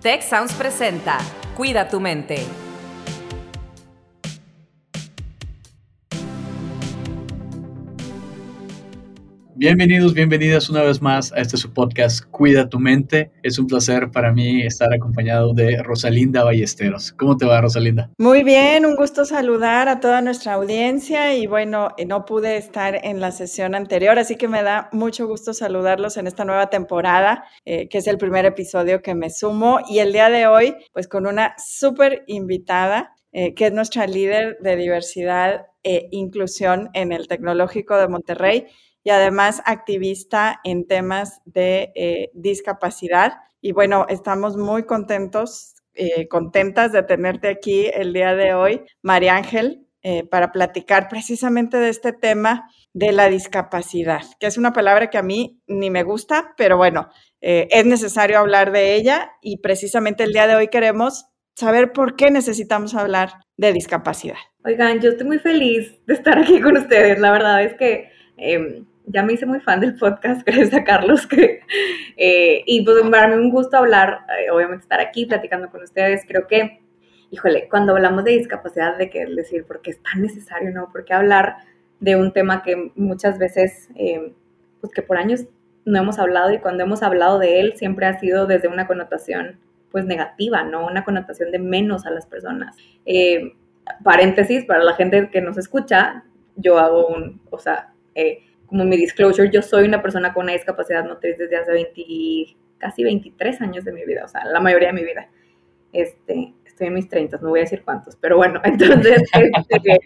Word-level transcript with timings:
Tech 0.00 0.22
Sounds 0.22 0.54
presenta 0.54 1.18
Cuida 1.54 1.86
tu 1.86 2.00
mente. 2.00 2.69
Bienvenidos, 9.62 10.14
bienvenidas 10.14 10.70
una 10.70 10.82
vez 10.82 11.02
más 11.02 11.34
a 11.34 11.36
este 11.36 11.58
su 11.58 11.74
podcast 11.74 12.24
Cuida 12.30 12.70
tu 12.70 12.78
mente. 12.78 13.30
Es 13.42 13.58
un 13.58 13.66
placer 13.66 14.10
para 14.10 14.32
mí 14.32 14.62
estar 14.62 14.90
acompañado 14.90 15.52
de 15.52 15.82
Rosalinda 15.82 16.44
Ballesteros. 16.44 17.12
¿Cómo 17.12 17.36
te 17.36 17.44
va, 17.44 17.60
Rosalinda? 17.60 18.08
Muy 18.16 18.42
bien, 18.42 18.86
un 18.86 18.96
gusto 18.96 19.26
saludar 19.26 19.90
a 19.90 20.00
toda 20.00 20.22
nuestra 20.22 20.54
audiencia 20.54 21.34
y 21.36 21.46
bueno, 21.46 21.90
no 22.06 22.24
pude 22.24 22.56
estar 22.56 23.04
en 23.04 23.20
la 23.20 23.32
sesión 23.32 23.74
anterior, 23.74 24.18
así 24.18 24.36
que 24.36 24.48
me 24.48 24.62
da 24.62 24.88
mucho 24.92 25.26
gusto 25.26 25.52
saludarlos 25.52 26.16
en 26.16 26.26
esta 26.26 26.46
nueva 26.46 26.70
temporada, 26.70 27.44
eh, 27.66 27.86
que 27.90 27.98
es 27.98 28.06
el 28.06 28.16
primer 28.16 28.46
episodio 28.46 29.02
que 29.02 29.14
me 29.14 29.28
sumo 29.28 29.80
y 29.86 29.98
el 29.98 30.14
día 30.14 30.30
de 30.30 30.46
hoy, 30.46 30.74
pues 30.94 31.06
con 31.06 31.26
una 31.26 31.54
súper 31.58 32.24
invitada. 32.28 33.14
Eh, 33.32 33.54
que 33.54 33.66
es 33.66 33.72
nuestra 33.72 34.08
líder 34.08 34.58
de 34.58 34.74
diversidad 34.74 35.66
e 35.84 36.08
inclusión 36.10 36.90
en 36.94 37.12
el 37.12 37.28
Tecnológico 37.28 37.96
de 37.96 38.08
Monterrey 38.08 38.66
y 39.10 39.12
además 39.12 39.60
activista 39.64 40.60
en 40.62 40.86
temas 40.86 41.40
de 41.44 41.90
eh, 41.96 42.30
discapacidad. 42.32 43.38
Y 43.60 43.72
bueno, 43.72 44.06
estamos 44.08 44.56
muy 44.56 44.84
contentos, 44.84 45.74
eh, 45.94 46.28
contentas 46.28 46.92
de 46.92 47.02
tenerte 47.02 47.48
aquí 47.48 47.86
el 47.92 48.12
día 48.12 48.36
de 48.36 48.54
hoy, 48.54 48.82
María 49.02 49.34
Ángel, 49.34 49.84
eh, 50.04 50.22
para 50.22 50.52
platicar 50.52 51.08
precisamente 51.08 51.78
de 51.78 51.88
este 51.88 52.12
tema 52.12 52.70
de 52.92 53.10
la 53.10 53.28
discapacidad, 53.28 54.22
que 54.38 54.46
es 54.46 54.56
una 54.56 54.72
palabra 54.72 55.10
que 55.10 55.18
a 55.18 55.22
mí 55.22 55.60
ni 55.66 55.90
me 55.90 56.04
gusta, 56.04 56.54
pero 56.56 56.76
bueno, 56.76 57.08
es 57.40 57.86
necesario 57.86 58.38
hablar 58.38 58.70
de 58.70 58.94
ella 58.94 59.32
y 59.40 59.56
precisamente 59.58 60.22
el 60.22 60.32
día 60.32 60.46
de 60.46 60.54
hoy 60.54 60.68
queremos 60.68 61.26
saber 61.56 61.92
por 61.92 62.14
qué 62.14 62.30
necesitamos 62.30 62.94
hablar 62.94 63.32
de 63.56 63.72
discapacidad. 63.72 64.36
Oigan, 64.64 65.00
yo 65.00 65.10
estoy 65.10 65.26
muy 65.26 65.38
feliz 65.38 66.00
de 66.06 66.14
estar 66.14 66.38
aquí 66.38 66.60
con 66.60 66.76
ustedes. 66.76 67.18
La 67.18 67.32
verdad 67.32 67.62
es 67.64 67.74
que 67.74 68.10
em, 68.36 68.84
ya 69.12 69.22
me 69.22 69.32
hice 69.32 69.46
muy 69.46 69.60
fan 69.60 69.80
del 69.80 69.96
podcast, 69.96 70.42
gracias 70.46 70.74
a 70.74 70.84
Carlos. 70.84 71.26
Que, 71.26 71.60
eh, 72.16 72.62
y 72.66 72.84
pues 72.84 73.02
para 73.10 73.28
mí 73.28 73.34
un 73.34 73.50
gusto 73.50 73.76
hablar, 73.76 74.20
eh, 74.38 74.50
obviamente 74.50 74.82
estar 74.82 75.00
aquí 75.00 75.26
platicando 75.26 75.70
con 75.70 75.82
ustedes. 75.82 76.24
Creo 76.26 76.46
que, 76.46 76.80
híjole, 77.30 77.68
cuando 77.68 77.94
hablamos 77.94 78.24
de 78.24 78.32
discapacidad, 78.32 78.96
de 78.96 79.10
qué 79.10 79.26
decir, 79.26 79.64
porque 79.66 79.90
es 79.90 80.02
tan 80.02 80.22
necesario, 80.22 80.70
¿no? 80.70 80.88
Porque 80.92 81.12
hablar 81.12 81.56
de 81.98 82.16
un 82.16 82.32
tema 82.32 82.62
que 82.62 82.92
muchas 82.94 83.38
veces, 83.38 83.88
eh, 83.96 84.32
pues 84.80 84.92
que 84.92 85.02
por 85.02 85.18
años 85.18 85.46
no 85.84 85.98
hemos 85.98 86.18
hablado 86.18 86.52
y 86.52 86.58
cuando 86.58 86.84
hemos 86.84 87.02
hablado 87.02 87.38
de 87.38 87.60
él 87.60 87.74
siempre 87.76 88.06
ha 88.06 88.18
sido 88.18 88.46
desde 88.46 88.68
una 88.68 88.86
connotación 88.86 89.58
pues 89.90 90.04
negativa, 90.04 90.62
¿no? 90.62 90.86
Una 90.86 91.04
connotación 91.04 91.50
de 91.50 91.58
menos 91.58 92.06
a 92.06 92.10
las 92.10 92.26
personas. 92.26 92.76
paréntesis, 94.04 94.64
para 94.66 94.84
la 94.84 94.94
gente 94.94 95.30
que 95.30 95.40
nos 95.40 95.58
escucha, 95.58 96.22
yo 96.54 96.78
hago 96.78 97.08
un, 97.08 97.40
o 97.50 97.58
sea, 97.58 97.92
como 98.70 98.84
mi 98.84 98.96
disclosure, 98.96 99.50
yo 99.50 99.60
soy 99.62 99.84
una 99.84 100.00
persona 100.00 100.32
con 100.32 100.44
una 100.44 100.52
discapacidad 100.52 101.04
motriz 101.04 101.36
desde 101.36 101.56
hace 101.56 101.72
20, 101.72 102.56
casi 102.78 103.04
23 103.04 103.60
años 103.60 103.84
de 103.84 103.92
mi 103.92 104.04
vida, 104.06 104.24
o 104.24 104.28
sea, 104.28 104.44
la 104.44 104.60
mayoría 104.60 104.88
de 104.88 104.94
mi 104.94 105.04
vida. 105.04 105.28
Este, 105.92 106.54
estoy 106.64 106.86
en 106.86 106.94
mis 106.94 107.08
30, 107.08 107.38
no 107.42 107.48
voy 107.48 107.58
a 107.58 107.62
decir 107.62 107.82
cuántos, 107.84 108.16
pero 108.16 108.36
bueno, 108.36 108.60
entonces, 108.64 109.22
este, 109.34 110.00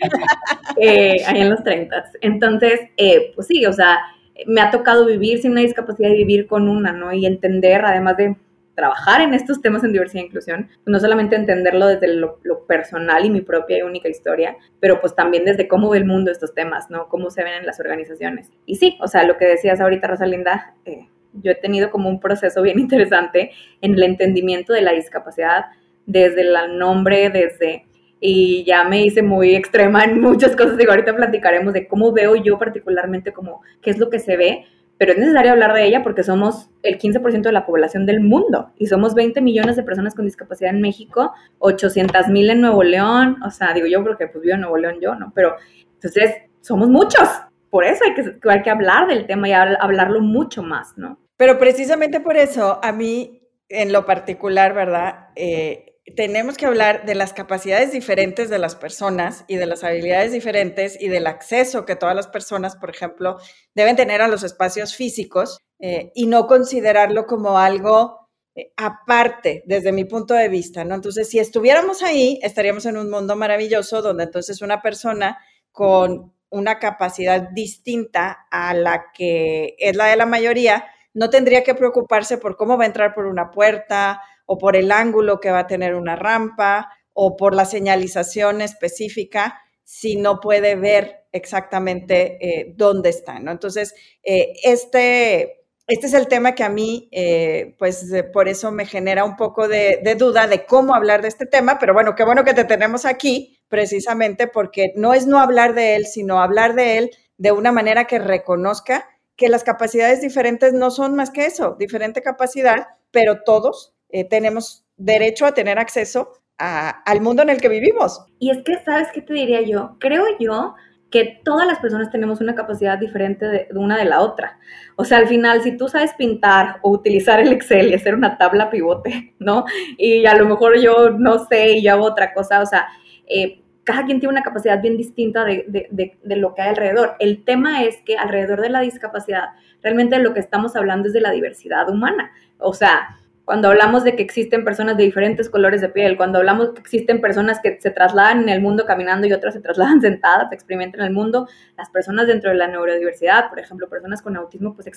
eh, 0.81 1.23
ahí 1.27 1.41
en 1.43 1.51
los 1.51 1.63
30. 1.63 2.05
Entonces, 2.23 2.81
eh, 2.97 3.33
pues 3.35 3.47
sí, 3.47 3.67
o 3.67 3.73
sea, 3.73 3.99
me 4.47 4.63
ha 4.63 4.71
tocado 4.71 5.07
vivir 5.07 5.41
sin 5.41 5.53
una 5.53 5.61
discapacidad 5.61 6.09
y 6.09 6.17
vivir 6.17 6.47
con 6.47 6.69
una, 6.69 6.93
¿no? 6.93 7.13
Y 7.13 7.27
entender, 7.27 7.85
además 7.85 8.17
de 8.17 8.37
trabajar 8.75 9.21
en 9.21 9.35
estos 9.35 9.61
temas 9.61 9.85
en 9.85 9.93
diversidad 9.93 10.23
e 10.23 10.27
inclusión, 10.27 10.69
no 10.85 10.99
solamente 10.99 11.37
entenderlo 11.37 11.87
desde 11.87 12.09
lo, 12.15 12.39
personal 12.67 13.25
y 13.25 13.31
mi 13.31 13.41
propia 13.41 13.79
y 13.79 13.83
única 13.83 14.09
historia, 14.09 14.57
pero 14.81 15.01
pues 15.01 15.15
también 15.15 15.45
desde 15.45 15.69
cómo 15.69 15.91
ve 15.91 15.99
el 15.99 16.05
mundo 16.05 16.31
estos 16.31 16.55
temas, 16.55 16.91
¿no? 16.91 17.09
Cómo 17.09 17.31
se 17.31 17.45
ven 17.45 17.55
en 17.55 17.67
las 17.67 17.79
organizaciones. 17.79 18.51
Y 18.67 18.77
sí, 18.77 18.97
o 19.01 19.09
sea, 19.09 19.25
lo 19.25 19.37
que 19.37 19.47
decías 19.47 19.81
ahorita, 19.81 20.09
Rosalinda, 20.09 20.75
eh, 20.85 21.09
yo 21.35 21.53
he 21.53 21.55
tenido 21.57 21.91
como 21.91 22.09
un 22.09 22.21
proceso 22.21 22.63
bien 22.63 22.79
interesante 22.81 23.51
en 23.81 23.95
el 23.95 24.03
entendimiento 24.03 24.73
de 24.73 24.83
la 24.83 24.93
discapacidad, 24.93 25.67
desde 26.07 26.43
el 26.43 26.79
nombre, 26.79 27.31
desde... 27.31 27.87
Y 28.27 28.65
ya 28.65 28.85
me 28.85 29.05
hice 29.05 29.23
muy 29.23 29.55
extrema 29.55 30.05
en 30.05 30.19
muchas 30.21 30.57
cosas, 30.57 30.79
digo, 30.79 30.93
ahorita 30.93 31.15
platicaremos 31.15 31.75
de 31.75 31.87
cómo 31.87 32.11
veo 32.13 32.37
yo 32.37 32.59
particularmente 32.59 33.33
como 33.33 33.61
qué 33.83 33.91
es 33.91 33.99
lo 33.99 34.09
que 34.09 34.19
se 34.19 34.39
ve, 34.39 34.65
pero 34.99 35.13
es 35.13 35.19
necesario 35.19 35.53
hablar 35.53 35.75
de 35.75 35.85
ella 35.85 36.03
porque 36.03 36.23
somos 36.23 36.71
el 36.83 36.99
15% 36.99 37.43
de 37.43 37.53
la 37.53 37.67
población 37.67 38.07
del 38.07 38.21
mundo 38.21 38.73
y 38.77 38.87
somos 38.87 39.15
20 39.15 39.41
millones 39.41 39.77
de 39.77 39.83
personas 39.83 40.15
con 40.15 40.25
discapacidad 40.25 40.73
en 40.73 40.81
México, 40.81 41.33
800 41.59 42.29
mil 42.29 42.51
en 42.51 42.61
Nuevo 42.61 42.83
León, 42.83 43.39
o 43.45 43.51
sea, 43.51 43.73
digo 43.73 43.87
yo 43.87 44.03
porque 44.05 44.29
pues 44.29 44.43
vivo 44.43 44.55
en 44.55 44.61
Nuevo 44.61 44.79
León 44.79 44.97
yo, 45.01 45.15
¿no? 45.15 45.33
Pero 45.35 45.57
entonces 45.95 46.35
somos 46.61 46.89
muchos, 46.89 47.29
por 47.71 47.85
eso 47.85 48.05
hay 48.05 48.15
que, 48.15 48.49
hay 48.49 48.63
que 48.63 48.71
hablar 48.71 49.09
del 49.09 49.27
tema 49.27 49.49
y 49.49 49.53
hablarlo 49.53 50.21
mucho 50.21 50.63
más, 50.63 50.97
¿no? 50.97 51.19
Pero 51.37 51.59
precisamente 51.59 52.21
por 52.21 52.37
eso 52.37 52.79
a 52.83 52.93
mí 52.93 53.41
en 53.69 53.93
lo 53.93 54.07
particular, 54.07 54.75
¿verdad? 54.75 55.29
Eh, 55.35 55.94
tenemos 56.17 56.57
que 56.57 56.67
hablar 56.67 57.07
de 57.07 57.15
las 57.15 57.33
capacidades 57.33 57.93
diferentes 57.93 58.51
de 58.51 58.59
las 58.59 58.77
personas 58.77 59.45
y 59.49 59.57
de 59.57 59.67
las 59.67 59.85
habilidades 59.85 60.33
diferentes 60.33 61.01
y 61.01 61.09
del 61.09 61.27
acceso 61.27 61.87
que 61.87 61.97
todas 61.97 62.15
las 62.15 62.29
personas, 62.29 62.77
por 62.77 62.91
ejemplo, 62.91 63.39
deben 63.75 63.97
tener 63.97 64.21
a 64.21 64.29
los 64.29 64.43
espacios 64.43 64.95
físicos 64.95 65.59
eh, 65.79 66.13
y 66.15 66.27
no 66.27 66.47
considerarlo 66.47 67.27
como 67.27 67.59
algo 67.59 68.29
eh, 68.55 68.73
aparte 68.77 69.65
desde 69.67 69.93
mi 69.93 70.05
punto 70.05 70.35
de 70.35 70.49
vista, 70.49 70.85
¿no? 70.85 70.95
Entonces, 70.95 71.29
si 71.29 71.39
estuviéramos 71.39 72.03
ahí, 72.03 72.39
estaríamos 72.43 72.85
en 72.85 72.99
un 72.99 73.11
mundo 73.11 73.35
maravilloso 73.35 74.03
donde 74.03 74.25
entonces 74.25 74.61
una 74.61 74.83
persona 74.83 75.39
con 75.73 76.35
una 76.51 76.79
capacidad 76.79 77.49
distinta 77.51 78.47
a 78.51 78.75
la 78.75 79.07
que 79.13 79.75
es 79.79 79.97
la 79.97 80.07
de 80.07 80.17
la 80.17 80.27
mayoría, 80.27 80.85
no 81.15 81.31
tendría 81.31 81.65
que 81.65 81.75
preocuparse 81.75 82.39
por 82.39 82.57
cómo 82.57 82.77
va 82.77 82.85
a 82.85 82.89
entrar 82.89 83.15
por 83.15 83.27
una 83.27 83.51
puerta, 83.51 84.21
o 84.47 84.59
por 84.59 84.77
el 84.77 84.93
ángulo 84.93 85.41
que 85.41 85.51
va 85.51 85.61
a 85.61 85.67
tener 85.67 85.95
una 85.95 86.17
rampa 86.17 86.91
o 87.13 87.37
por 87.37 87.55
la 87.55 87.65
señalización 87.65 88.61
específica 88.61 89.61
si 89.85 90.17
no 90.17 90.41
puede 90.41 90.77
ver 90.77 91.27
exactamente 91.33 92.39
eh, 92.41 92.75
dónde 92.77 93.11
está, 93.11 93.39
¿no? 93.39 93.51
Entonces, 93.51 93.95
eh, 94.23 94.55
este, 94.65 95.67
este 95.87 96.07
es 96.07 96.15
el 96.15 96.27
tema 96.27 96.55
que 96.55 96.65
a 96.65 96.69
mí, 96.69 97.09
eh, 97.13 97.75
pues 97.79 98.07
por 98.33 98.49
eso 98.49 98.73
me 98.73 98.87
genera 98.87 99.25
un 99.25 99.37
poco 99.37 99.69
de, 99.69 100.01
de, 100.03 100.15
duda 100.15 100.47
de 100.47 100.65
cómo 100.65 100.95
hablar 100.95 101.23
de 101.23 101.29
este 101.29 101.47
tema, 101.47 101.79
pero 101.79 101.93
bueno, 101.93 102.15
qué 102.15 102.25
bueno 102.25 102.45
que 102.45 102.55
te 102.55 102.65
tenemos 102.65 103.05
aquí, 103.05 103.59
precisamente 103.69 104.47
porque 104.47 104.93
no 104.97 105.13
es 105.13 105.27
no 105.27 105.39
hablar 105.39 105.75
de 105.75 105.97
él, 105.97 106.07
sino 106.07 106.41
hablar 106.41 106.75
de 106.75 106.99
él 106.99 107.11
de 107.37 107.53
una 107.53 107.73
manera 107.73 108.07
que 108.07 108.19
reconozca 108.19 109.09
que 109.37 109.49
las 109.49 109.65
capacidades 109.65 110.21
diferentes 110.21 110.73
no 110.73 110.91
son 110.91 111.15
más 111.17 111.31
que 111.31 111.47
eso, 111.47 111.77
diferente 111.79 112.23
capacidad, 112.23 112.87
pero 113.11 113.43
todos 113.43 113.94
eh, 114.15 114.23
tenemos 114.23 114.85
derecho 114.97 115.45
a 115.45 115.55
tener 115.55 115.77
acceso 115.81 116.35
al 116.57 117.21
mundo 117.21 117.43
en 117.43 117.51
el 117.51 117.61
que 117.61 117.69
vivimos. 117.69 118.25
Y 118.39 118.51
es 118.51 118.63
que, 118.63 118.79
¿sabes 118.85 119.09
qué 119.13 119.21
te 119.21 119.35
diría 119.35 119.61
yo? 119.63 119.97
Creo 119.99 120.25
yo 120.39 120.77
que 121.11 121.41
todas 121.45 121.67
las 121.67 121.81
personas 121.81 122.13
tenemos 122.13 122.41
una 122.41 122.55
capacidad 122.55 122.97
diferente 122.97 123.45
de, 123.45 123.69
una 123.75 123.99
de 123.99 124.05
la 124.05 124.21
otra. 124.21 124.57
O 124.95 125.05
sea, 125.05 125.19
al 125.19 125.27
final, 125.27 125.63
si 125.63 125.77
tú 125.77 125.89
sabes 125.89 126.13
pintar 126.15 126.79
o 126.83 126.91
utilizar 126.91 127.41
el 127.41 127.53
Excel 127.53 127.89
y 127.89 127.95
hacer 127.95 128.15
una 128.15 128.39
tabla 128.39 128.71
pivote, 128.71 129.35
¿no? 129.41 129.65
Y 129.99 130.25
a 130.27 130.37
lo 130.37 130.47
mejor 130.47 130.79
yo 130.79 131.11
no 131.11 131.45
sé 131.47 131.73
y 131.73 131.83
yo 131.83 131.95
hago 131.95 132.05
otra 132.05 132.33
cosa, 132.33 132.61
o 132.61 132.67
sea, 132.67 132.87
eh, 133.27 133.63
cada 133.83 134.05
quien 134.05 134.21
tiene 134.21 134.33
una 134.33 134.45
capacidad 134.45 134.81
bien 134.81 134.97
distinta 134.97 135.45
de, 135.45 135.65
de, 135.67 136.17
de, 136.23 136.37
lo 136.37 136.55
que 136.55 136.63
hay 136.63 136.69
alrededor. 136.69 137.17
El 137.19 137.45
tema 137.45 137.83
es 137.83 137.97
que 138.07 138.17
alrededor 138.17 138.61
de 138.61 138.71
la 138.71 138.81
discapacidad, 138.81 139.49
realmente 139.83 140.21
lo 140.21 140.35
que 140.35 140.41
estamos 140.41 140.77
hablando 140.77 141.09
es 141.09 141.15
de 141.15 141.21
la 141.21 141.33
diversidad 141.33 141.91
humana. 141.91 142.31
O 142.59 142.75
sea, 142.75 143.19
cuando 143.45 143.69
hablamos 143.69 144.05
de 144.05 144.17
que 144.17 144.23
existen 144.23 144.65
personas 144.65 144.97
de 144.97 145.05
diferentes 145.05 145.51
colores 145.51 145.83
de 145.83 145.91
piel, 145.91 146.17
cuando 146.17 146.39
hablamos 146.39 146.71
que 146.71 146.81
existen 146.81 147.21
personas 147.21 147.61
que 147.63 147.79
se 147.79 147.91
trasladan 147.91 148.43
en 148.43 148.49
el 148.49 148.63
mundo 148.63 148.87
caminando 148.87 149.27
y 149.27 149.33
otras 149.33 149.55
se 149.55 149.61
trasladan 149.61 150.01
sentadas, 150.01 150.51
experimentan 150.53 151.03
el 151.03 151.13
mundo, 151.13 151.47
las 151.77 151.91
personas 151.91 152.27
dentro 152.27 152.51
de 152.51 152.57
la 152.57 152.69
neurodiversidad, 152.69 153.51
por 153.51 153.59
ejemplo, 153.59 153.89
personas 153.89 154.23
con 154.23 154.37
autismo, 154.37 154.75
pues 154.75 154.91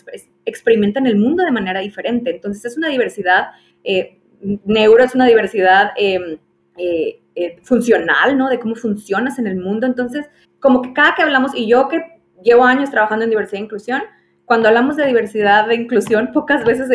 experimentan 0.45 1.07
el 1.07 1.17
mundo 1.17 1.43
de 1.43 1.51
manera 1.51 1.81
diferente. 1.81 2.31
Entonces 2.31 2.63
es 2.63 2.77
una 2.77 2.87
diversidad, 2.87 3.47
eh, 3.83 4.19
neuro 4.63 5.03
es 5.03 5.13
una 5.13 5.25
diversidad 5.25 5.91
em, 5.97 6.37
eh, 6.77 7.19
eh, 7.35 7.57
funcional, 7.63 8.37
¿no? 8.37 8.49
De 8.49 8.59
cómo 8.59 8.75
funcionas 8.75 9.39
en 9.39 9.47
el 9.47 9.57
mundo. 9.57 9.85
Entonces, 9.87 10.25
como 10.59 10.81
que 10.81 10.93
cada 10.93 11.15
que 11.15 11.23
hablamos, 11.23 11.53
y 11.53 11.67
yo 11.67 11.89
que 11.89 12.01
llevo 12.43 12.63
años 12.63 12.91
trabajando 12.91 13.25
en 13.25 13.29
diversidad 13.29 13.59
e 13.59 13.63
inclusión, 13.63 14.03
cuando 14.45 14.69
hablamos 14.69 14.95
de 14.95 15.05
diversidad 15.05 15.69
e 15.69 15.75
inclusión, 15.75 16.31
pocas 16.31 16.63
veces 16.63 16.89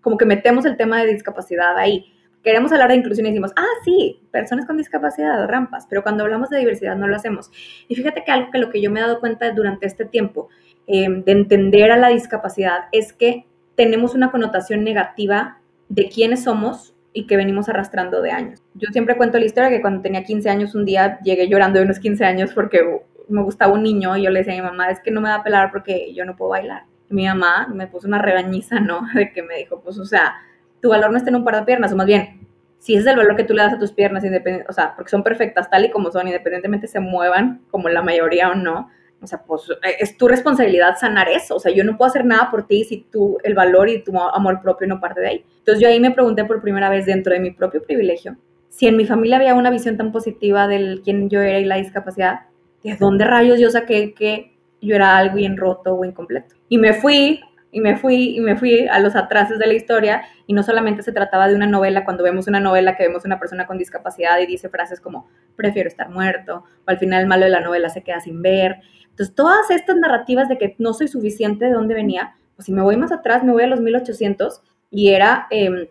como 0.00 0.16
que 0.16 0.24
metemos 0.24 0.64
el 0.64 0.76
tema 0.76 1.00
de 1.00 1.12
discapacidad 1.12 1.76
ahí. 1.76 2.12
Queremos 2.42 2.72
hablar 2.72 2.90
de 2.90 2.96
inclusión 2.96 3.26
y 3.26 3.30
decimos, 3.30 3.52
ah, 3.56 3.66
sí, 3.84 4.20
personas 4.30 4.66
con 4.66 4.76
discapacidad, 4.76 5.46
rampas, 5.48 5.86
pero 5.88 6.02
cuando 6.02 6.24
hablamos 6.24 6.50
de 6.50 6.58
diversidad 6.58 6.96
no 6.96 7.08
lo 7.08 7.16
hacemos. 7.16 7.50
Y 7.88 7.94
fíjate 7.94 8.24
que 8.24 8.30
algo 8.30 8.50
que 8.50 8.58
lo 8.58 8.70
que 8.70 8.80
yo 8.80 8.90
me 8.90 9.00
he 9.00 9.02
dado 9.02 9.20
cuenta 9.20 9.50
durante 9.52 9.86
este 9.86 10.04
tiempo 10.04 10.48
em, 10.86 11.24
de 11.24 11.32
entender 11.32 11.90
a 11.90 11.96
la 11.96 12.08
discapacidad 12.08 12.84
es 12.92 13.12
que 13.12 13.46
tenemos 13.74 14.14
una 14.14 14.30
connotación 14.30 14.84
negativa 14.84 15.58
de 15.88 16.08
quiénes 16.08 16.44
somos 16.44 16.94
y 17.12 17.26
que 17.26 17.36
venimos 17.36 17.68
arrastrando 17.68 18.22
de 18.22 18.30
años. 18.30 18.62
Yo 18.74 18.88
siempre 18.92 19.16
cuento 19.16 19.38
la 19.38 19.44
historia 19.44 19.70
que 19.70 19.80
cuando 19.80 20.02
tenía 20.02 20.24
15 20.24 20.48
años 20.50 20.74
un 20.74 20.84
día 20.84 21.18
llegué 21.20 21.48
llorando 21.48 21.78
de 21.78 21.84
unos 21.84 21.98
15 21.98 22.24
años 22.24 22.52
porque 22.54 22.80
me 23.28 23.42
gustaba 23.42 23.72
un 23.72 23.82
niño 23.82 24.16
y 24.16 24.22
yo 24.22 24.30
le 24.30 24.40
decía 24.40 24.54
a 24.54 24.56
mi 24.56 24.62
mamá, 24.62 24.90
es 24.90 25.00
que 25.00 25.10
no 25.10 25.20
me 25.20 25.28
va 25.28 25.36
a 25.36 25.42
pelar 25.42 25.70
porque 25.70 26.12
yo 26.14 26.24
no 26.24 26.36
puedo 26.36 26.50
bailar. 26.50 26.84
Mi 27.08 27.26
mamá 27.26 27.68
me 27.72 27.86
puso 27.86 28.06
una 28.06 28.20
regañiza, 28.20 28.80
¿no? 28.80 29.02
De 29.14 29.32
que 29.32 29.42
me 29.42 29.56
dijo, 29.56 29.80
pues, 29.80 29.98
o 29.98 30.04
sea, 30.04 30.36
tu 30.80 30.90
valor 30.90 31.10
no 31.10 31.16
está 31.16 31.30
en 31.30 31.36
un 31.36 31.44
par 31.44 31.56
de 31.56 31.62
piernas, 31.62 31.92
o 31.92 31.96
más 31.96 32.06
bien, 32.06 32.46
si 32.78 32.94
ese 32.94 33.02
es 33.02 33.06
el 33.08 33.16
valor 33.16 33.36
que 33.36 33.44
tú 33.44 33.54
le 33.54 33.62
das 33.62 33.74
a 33.74 33.78
tus 33.78 33.92
piernas, 33.92 34.22
o 34.68 34.72
sea, 34.72 34.94
porque 34.94 35.10
son 35.10 35.24
perfectas 35.24 35.68
tal 35.68 35.84
y 35.84 35.90
como 35.90 36.12
son, 36.12 36.28
independientemente 36.28 36.86
se 36.86 37.00
muevan, 37.00 37.62
como 37.70 37.88
la 37.88 38.02
mayoría 38.02 38.50
o 38.50 38.54
no, 38.54 38.88
o 39.20 39.26
sea, 39.26 39.42
pues 39.42 39.62
eh, 39.82 39.96
es 39.98 40.16
tu 40.16 40.28
responsabilidad 40.28 40.96
sanar 40.98 41.28
eso. 41.28 41.56
O 41.56 41.60
sea, 41.60 41.72
yo 41.72 41.84
no 41.84 41.96
puedo 41.96 42.08
hacer 42.08 42.24
nada 42.24 42.50
por 42.50 42.66
ti 42.66 42.84
si 42.84 43.06
tú, 43.10 43.38
el 43.42 43.54
valor 43.54 43.88
y 43.88 44.02
tu 44.02 44.16
amor 44.18 44.60
propio 44.62 44.86
no 44.86 45.00
parte 45.00 45.20
de 45.20 45.28
ahí. 45.28 45.44
Entonces 45.58 45.82
yo 45.82 45.88
ahí 45.88 46.00
me 46.00 46.12
pregunté 46.12 46.44
por 46.44 46.60
primera 46.60 46.88
vez 46.88 47.06
dentro 47.06 47.32
de 47.32 47.40
mi 47.40 47.50
propio 47.50 47.82
privilegio, 47.82 48.36
si 48.68 48.86
en 48.86 48.96
mi 48.96 49.06
familia 49.06 49.38
había 49.38 49.54
una 49.54 49.70
visión 49.70 49.96
tan 49.96 50.12
positiva 50.12 50.68
del 50.68 51.00
quién 51.02 51.28
yo 51.28 51.40
era 51.40 51.58
y 51.58 51.64
la 51.64 51.76
discapacidad, 51.76 52.42
¿de 52.84 52.96
dónde 52.96 53.24
rayos 53.24 53.58
yo 53.58 53.70
saqué 53.70 54.14
que 54.14 54.56
yo 54.80 54.94
era 54.94 55.16
algo 55.16 55.36
bien 55.36 55.56
roto 55.56 55.94
o 55.94 56.04
incompleto? 56.04 56.54
Y 56.68 56.78
me 56.78 56.94
fui 56.94 57.40
y 57.70 57.80
me 57.80 57.96
fui 57.96 58.36
y 58.36 58.40
me 58.40 58.56
fui 58.56 58.86
a 58.88 58.98
los 58.98 59.14
atrases 59.14 59.58
de 59.58 59.66
la 59.66 59.74
historia 59.74 60.22
y 60.46 60.54
no 60.54 60.62
solamente 60.62 61.02
se 61.02 61.12
trataba 61.12 61.48
de 61.48 61.54
una 61.54 61.66
novela, 61.66 62.04
cuando 62.04 62.24
vemos 62.24 62.48
una 62.48 62.60
novela 62.60 62.96
que 62.96 63.06
vemos 63.06 63.24
una 63.24 63.38
persona 63.38 63.66
con 63.66 63.76
discapacidad 63.78 64.38
y 64.40 64.46
dice 64.46 64.68
frases 64.68 65.00
como 65.00 65.28
prefiero 65.56 65.88
estar 65.88 66.08
muerto 66.08 66.64
o 66.86 66.90
al 66.90 66.98
final 66.98 67.22
el 67.22 67.26
malo 67.26 67.44
de 67.44 67.50
la 67.50 67.60
novela 67.60 67.90
se 67.90 68.02
queda 68.02 68.20
sin 68.20 68.40
ver. 68.40 68.76
Entonces 69.10 69.34
todas 69.34 69.70
estas 69.70 69.96
narrativas 69.96 70.48
de 70.48 70.56
que 70.56 70.76
no 70.78 70.94
soy 70.94 71.08
suficiente, 71.08 71.66
¿de 71.66 71.72
dónde 71.72 71.94
venía? 71.94 72.36
Pues 72.56 72.66
si 72.66 72.72
me 72.72 72.82
voy 72.82 72.96
más 72.96 73.12
atrás, 73.12 73.44
me 73.44 73.52
voy 73.52 73.64
a 73.64 73.66
los 73.66 73.80
1800 73.80 74.62
y 74.90 75.10
era... 75.10 75.46
Eh, 75.50 75.88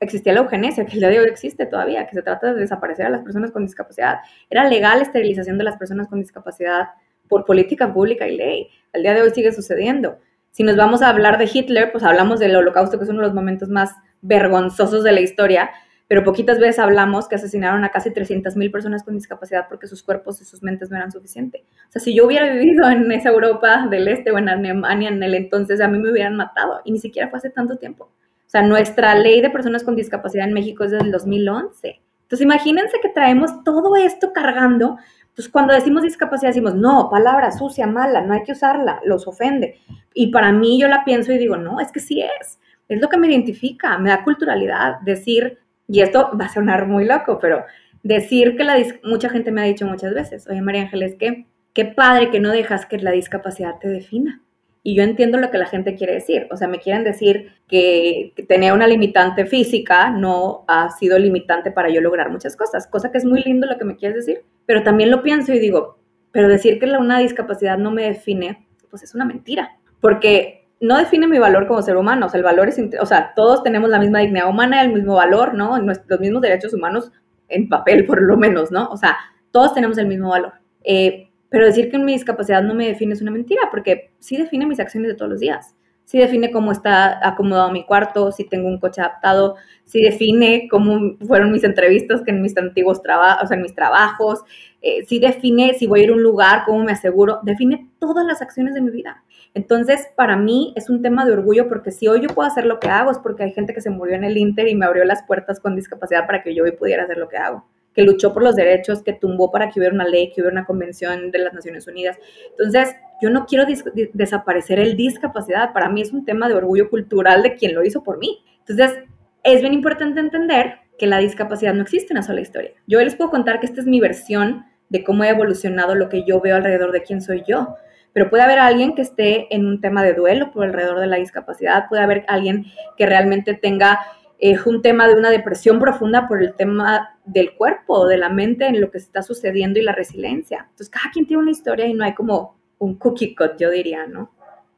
existía 0.00 0.32
la 0.32 0.40
eugenesia, 0.40 0.84
que 0.86 0.94
el 0.94 1.00
día 1.00 1.08
de 1.10 1.20
hoy 1.20 1.28
existe 1.28 1.66
todavía, 1.66 2.04
que 2.06 2.14
se 2.14 2.22
trata 2.22 2.52
de 2.52 2.60
desaparecer 2.60 3.06
a 3.06 3.10
las 3.10 3.22
personas 3.22 3.52
con 3.52 3.64
discapacidad. 3.64 4.20
Era 4.48 4.68
legal 4.68 4.98
la 4.98 5.04
esterilización 5.04 5.56
de 5.56 5.62
las 5.62 5.76
personas 5.76 6.08
con 6.08 6.20
discapacidad 6.20 6.88
por 7.30 7.46
política 7.46 7.94
pública 7.94 8.28
y 8.28 8.36
ley. 8.36 8.68
Al 8.92 9.02
día 9.02 9.14
de 9.14 9.22
hoy 9.22 9.30
sigue 9.30 9.52
sucediendo. 9.52 10.18
Si 10.50 10.64
nos 10.64 10.76
vamos 10.76 11.00
a 11.00 11.08
hablar 11.08 11.38
de 11.38 11.48
Hitler, 11.50 11.92
pues 11.92 12.04
hablamos 12.04 12.40
del 12.40 12.56
holocausto, 12.56 12.98
que 12.98 13.04
es 13.04 13.10
uno 13.10 13.20
de 13.20 13.26
los 13.26 13.34
momentos 13.34 13.70
más 13.70 13.94
vergonzosos 14.20 15.04
de 15.04 15.12
la 15.12 15.20
historia, 15.20 15.70
pero 16.08 16.24
poquitas 16.24 16.58
veces 16.58 16.80
hablamos 16.80 17.28
que 17.28 17.36
asesinaron 17.36 17.84
a 17.84 17.90
casi 17.90 18.10
300.000 18.10 18.72
personas 18.72 19.04
con 19.04 19.14
discapacidad 19.14 19.66
porque 19.68 19.86
sus 19.86 20.02
cuerpos 20.02 20.42
y 20.42 20.44
sus 20.44 20.60
mentes 20.60 20.90
no 20.90 20.96
eran 20.96 21.12
suficientes. 21.12 21.62
O 21.88 21.92
sea, 21.92 22.02
si 22.02 22.14
yo 22.16 22.26
hubiera 22.26 22.52
vivido 22.52 22.90
en 22.90 23.10
esa 23.12 23.28
Europa 23.28 23.86
del 23.88 24.08
Este 24.08 24.32
o 24.32 24.38
en 24.38 24.48
Alemania 24.48 25.08
en 25.08 25.22
el 25.22 25.34
entonces, 25.34 25.80
a 25.80 25.86
mí 25.86 25.98
me 25.98 26.10
hubieran 26.10 26.36
matado 26.36 26.80
y 26.84 26.90
ni 26.90 26.98
siquiera 26.98 27.28
fue 27.28 27.38
hace 27.38 27.50
tanto 27.50 27.76
tiempo. 27.76 28.06
O 28.06 28.50
sea, 28.50 28.62
nuestra 28.62 29.14
ley 29.14 29.40
de 29.40 29.50
personas 29.50 29.84
con 29.84 29.94
discapacidad 29.94 30.48
en 30.48 30.52
México 30.52 30.82
es 30.82 30.90
desde 30.90 31.04
el 31.04 31.12
2011. 31.12 32.00
Entonces, 32.22 32.44
imagínense 32.44 32.98
que 33.00 33.08
traemos 33.08 33.62
todo 33.62 33.94
esto 33.94 34.32
cargando 34.32 34.98
entonces, 35.40 35.52
cuando 35.52 35.72
decimos 35.72 36.02
discapacidad, 36.02 36.50
decimos, 36.50 36.74
no, 36.74 37.08
palabra 37.08 37.50
sucia, 37.50 37.86
mala, 37.86 38.20
no 38.20 38.34
hay 38.34 38.42
que 38.42 38.52
usarla, 38.52 39.00
los 39.06 39.26
ofende. 39.26 39.78
Y 40.12 40.26
para 40.26 40.52
mí 40.52 40.78
yo 40.78 40.86
la 40.86 41.02
pienso 41.02 41.32
y 41.32 41.38
digo, 41.38 41.56
no, 41.56 41.80
es 41.80 41.90
que 41.92 42.00
sí 42.00 42.20
es. 42.20 42.58
Es 42.90 43.00
lo 43.00 43.08
que 43.08 43.16
me 43.16 43.26
identifica, 43.26 43.96
me 43.96 44.10
da 44.10 44.22
culturalidad. 44.22 45.00
Decir, 45.00 45.56
y 45.88 46.02
esto 46.02 46.30
va 46.38 46.44
a 46.44 46.52
sonar 46.52 46.86
muy 46.86 47.06
loco, 47.06 47.38
pero 47.40 47.64
decir 48.02 48.54
que 48.54 48.64
la 48.64 48.76
mucha 49.02 49.30
gente 49.30 49.50
me 49.50 49.62
ha 49.62 49.64
dicho 49.64 49.86
muchas 49.86 50.12
veces, 50.12 50.46
oye 50.46 50.60
María 50.60 50.82
Ángeles, 50.82 51.14
que 51.14 51.46
qué 51.72 51.86
padre 51.86 52.30
que 52.30 52.40
no 52.40 52.50
dejas 52.50 52.84
que 52.84 52.98
la 52.98 53.12
discapacidad 53.12 53.78
te 53.78 53.88
defina. 53.88 54.42
Y 54.82 54.94
yo 54.94 55.02
entiendo 55.02 55.38
lo 55.38 55.50
que 55.50 55.58
la 55.58 55.66
gente 55.66 55.94
quiere 55.94 56.14
decir. 56.14 56.48
O 56.50 56.56
sea, 56.56 56.68
me 56.68 56.80
quieren 56.80 57.04
decir 57.04 57.52
que, 57.66 58.34
tener 58.46 58.72
una 58.72 58.86
limitante 58.86 59.46
física 59.46 60.10
no 60.10 60.64
ha 60.68 60.90
sido 60.90 61.18
limitante 61.18 61.70
para 61.70 61.88
yo 61.88 62.02
lograr 62.02 62.30
muchas 62.30 62.56
cosas, 62.56 62.86
cosa 62.86 63.10
que 63.10 63.18
es 63.18 63.24
muy 63.24 63.42
lindo 63.42 63.66
lo 63.66 63.78
que 63.78 63.84
me 63.84 63.96
quieres 63.96 64.26
decir, 64.26 64.44
pero 64.70 64.84
también 64.84 65.10
lo 65.10 65.24
pienso 65.24 65.52
y 65.52 65.58
digo, 65.58 65.98
pero 66.30 66.46
decir 66.46 66.78
que 66.78 66.86
una 66.86 67.18
discapacidad 67.18 67.76
no 67.76 67.90
me 67.90 68.04
define, 68.04 68.68
pues 68.88 69.02
es 69.02 69.16
una 69.16 69.24
mentira, 69.24 69.80
porque 70.00 70.68
no 70.80 70.96
define 70.96 71.26
mi 71.26 71.40
valor 71.40 71.66
como 71.66 71.82
ser 71.82 71.96
humano, 71.96 72.26
o 72.26 72.28
sea, 72.28 72.38
el 72.38 72.44
valor 72.44 72.68
es, 72.68 72.80
o 73.00 73.04
sea, 73.04 73.32
todos 73.34 73.64
tenemos 73.64 73.90
la 73.90 73.98
misma 73.98 74.20
dignidad 74.20 74.48
humana, 74.48 74.80
el 74.82 74.92
mismo 74.92 75.16
valor, 75.16 75.54
¿no? 75.54 75.76
Los 75.80 76.20
mismos 76.20 76.40
derechos 76.40 76.72
humanos 76.72 77.10
en 77.48 77.68
papel, 77.68 78.06
por 78.06 78.22
lo 78.22 78.36
menos, 78.36 78.70
¿no? 78.70 78.88
O 78.90 78.96
sea, 78.96 79.16
todos 79.50 79.74
tenemos 79.74 79.98
el 79.98 80.06
mismo 80.06 80.28
valor. 80.28 80.52
Eh, 80.84 81.32
pero 81.48 81.66
decir 81.66 81.90
que 81.90 81.98
mi 81.98 82.12
discapacidad 82.12 82.62
no 82.62 82.76
me 82.76 82.86
define 82.86 83.14
es 83.14 83.22
una 83.22 83.32
mentira, 83.32 83.62
porque 83.72 84.12
sí 84.20 84.36
define 84.36 84.66
mis 84.66 84.78
acciones 84.78 85.10
de 85.10 85.16
todos 85.16 85.32
los 85.32 85.40
días. 85.40 85.74
Sí 86.10 86.18
define 86.18 86.50
cómo 86.50 86.72
está 86.72 87.24
acomodado 87.24 87.70
mi 87.70 87.84
cuarto, 87.84 88.32
si 88.32 88.42
tengo 88.42 88.66
un 88.66 88.80
coche 88.80 89.00
adaptado, 89.00 89.54
sí 89.84 90.02
define 90.02 90.66
cómo 90.68 91.16
fueron 91.24 91.52
mis 91.52 91.62
entrevistas 91.62 92.22
que 92.22 92.32
en 92.32 92.42
mis 92.42 92.56
antiguos 92.56 93.00
trabajos, 93.00 93.44
o 93.44 93.46
sea, 93.46 93.56
en 93.56 93.62
mis 93.62 93.76
trabajos, 93.76 94.40
eh, 94.82 95.04
sí 95.06 95.20
define 95.20 95.74
si 95.74 95.86
voy 95.86 96.00
a 96.00 96.02
ir 96.02 96.10
a 96.10 96.14
un 96.14 96.22
lugar, 96.24 96.64
cómo 96.66 96.82
me 96.82 96.90
aseguro, 96.90 97.38
define 97.44 97.88
todas 98.00 98.26
las 98.26 98.42
acciones 98.42 98.74
de 98.74 98.80
mi 98.80 98.90
vida. 98.90 99.22
Entonces, 99.54 100.08
para 100.16 100.36
mí 100.36 100.72
es 100.74 100.90
un 100.90 101.00
tema 101.00 101.24
de 101.24 101.30
orgullo 101.30 101.68
porque 101.68 101.92
si 101.92 102.08
hoy 102.08 102.22
yo 102.22 102.28
puedo 102.30 102.48
hacer 102.48 102.66
lo 102.66 102.80
que 102.80 102.88
hago 102.88 103.12
es 103.12 103.18
porque 103.20 103.44
hay 103.44 103.52
gente 103.52 103.72
que 103.72 103.80
se 103.80 103.90
murió 103.90 104.16
en 104.16 104.24
el 104.24 104.36
Inter 104.36 104.66
y 104.66 104.74
me 104.74 104.86
abrió 104.86 105.04
las 105.04 105.22
puertas 105.22 105.60
con 105.60 105.76
discapacidad 105.76 106.26
para 106.26 106.42
que 106.42 106.56
yo 106.56 106.64
hoy 106.64 106.72
pudiera 106.72 107.04
hacer 107.04 107.18
lo 107.18 107.28
que 107.28 107.36
hago 107.36 107.64
que 107.94 108.02
luchó 108.02 108.32
por 108.32 108.42
los 108.42 108.54
derechos, 108.54 109.02
que 109.02 109.12
tumbó 109.12 109.50
para 109.50 109.68
que 109.68 109.80
hubiera 109.80 109.94
una 109.94 110.06
ley, 110.06 110.28
que 110.28 110.40
hubiera 110.40 110.52
una 110.52 110.64
convención 110.64 111.30
de 111.30 111.40
las 111.40 111.52
Naciones 111.52 111.88
Unidas. 111.88 112.18
Entonces, 112.50 112.94
yo 113.20 113.30
no 113.30 113.46
quiero 113.46 113.64
desaparecer 114.12 114.78
el 114.78 114.96
discapacidad, 114.96 115.72
para 115.72 115.88
mí 115.88 116.02
es 116.02 116.12
un 116.12 116.24
tema 116.24 116.48
de 116.48 116.54
orgullo 116.54 116.88
cultural 116.90 117.42
de 117.42 117.54
quien 117.54 117.74
lo 117.74 117.84
hizo 117.84 118.02
por 118.02 118.18
mí. 118.18 118.42
Entonces, 118.60 118.98
es 119.42 119.60
bien 119.60 119.74
importante 119.74 120.20
entender 120.20 120.74
que 120.98 121.06
la 121.06 121.18
discapacidad 121.18 121.74
no 121.74 121.82
existe 121.82 122.12
en 122.12 122.18
una 122.18 122.26
sola 122.26 122.40
historia. 122.40 122.72
Yo 122.86 123.00
les 123.00 123.14
puedo 123.14 123.30
contar 123.30 123.60
que 123.60 123.66
esta 123.66 123.80
es 123.80 123.86
mi 123.86 124.00
versión 124.00 124.66
de 124.88 125.02
cómo 125.02 125.24
he 125.24 125.28
evolucionado 125.28 125.94
lo 125.94 126.08
que 126.08 126.24
yo 126.24 126.40
veo 126.40 126.56
alrededor 126.56 126.92
de 126.92 127.02
quién 127.02 127.22
soy 127.22 127.42
yo. 127.46 127.76
Pero 128.12 128.28
puede 128.28 128.42
haber 128.42 128.58
alguien 128.58 128.94
que 128.94 129.02
esté 129.02 129.54
en 129.54 129.66
un 129.66 129.80
tema 129.80 130.02
de 130.02 130.14
duelo 130.14 130.50
por 130.50 130.64
alrededor 130.64 130.98
de 130.98 131.06
la 131.06 131.16
discapacidad, 131.16 131.88
puede 131.88 132.02
haber 132.02 132.24
alguien 132.28 132.66
que 132.96 133.06
realmente 133.06 133.54
tenga 133.54 134.00
es 134.40 134.66
un 134.66 134.80
tema 134.80 135.06
de 135.06 135.14
una 135.14 135.30
depresión 135.30 135.78
profunda 135.78 136.26
por 136.26 136.42
el 136.42 136.54
tema 136.54 137.18
del 137.24 137.54
cuerpo, 137.54 138.06
de 138.06 138.16
la 138.16 138.30
mente, 138.30 138.66
en 138.66 138.80
lo 138.80 138.90
que 138.90 138.98
está 138.98 139.22
sucediendo 139.22 139.78
y 139.78 139.82
la 139.82 139.92
resiliencia. 139.92 140.60
Entonces, 140.62 140.88
cada 140.88 141.10
quien 141.12 141.26
tiene 141.26 141.42
una 141.42 141.50
historia 141.50 141.86
y 141.86 141.92
no 141.92 142.04
hay 142.04 142.14
como 142.14 142.58
un 142.80 142.96
cookie 142.96 143.34
cut, 143.34 143.52
yo 143.58 143.70
diría, 143.70 144.06
¿no? 144.06 144.32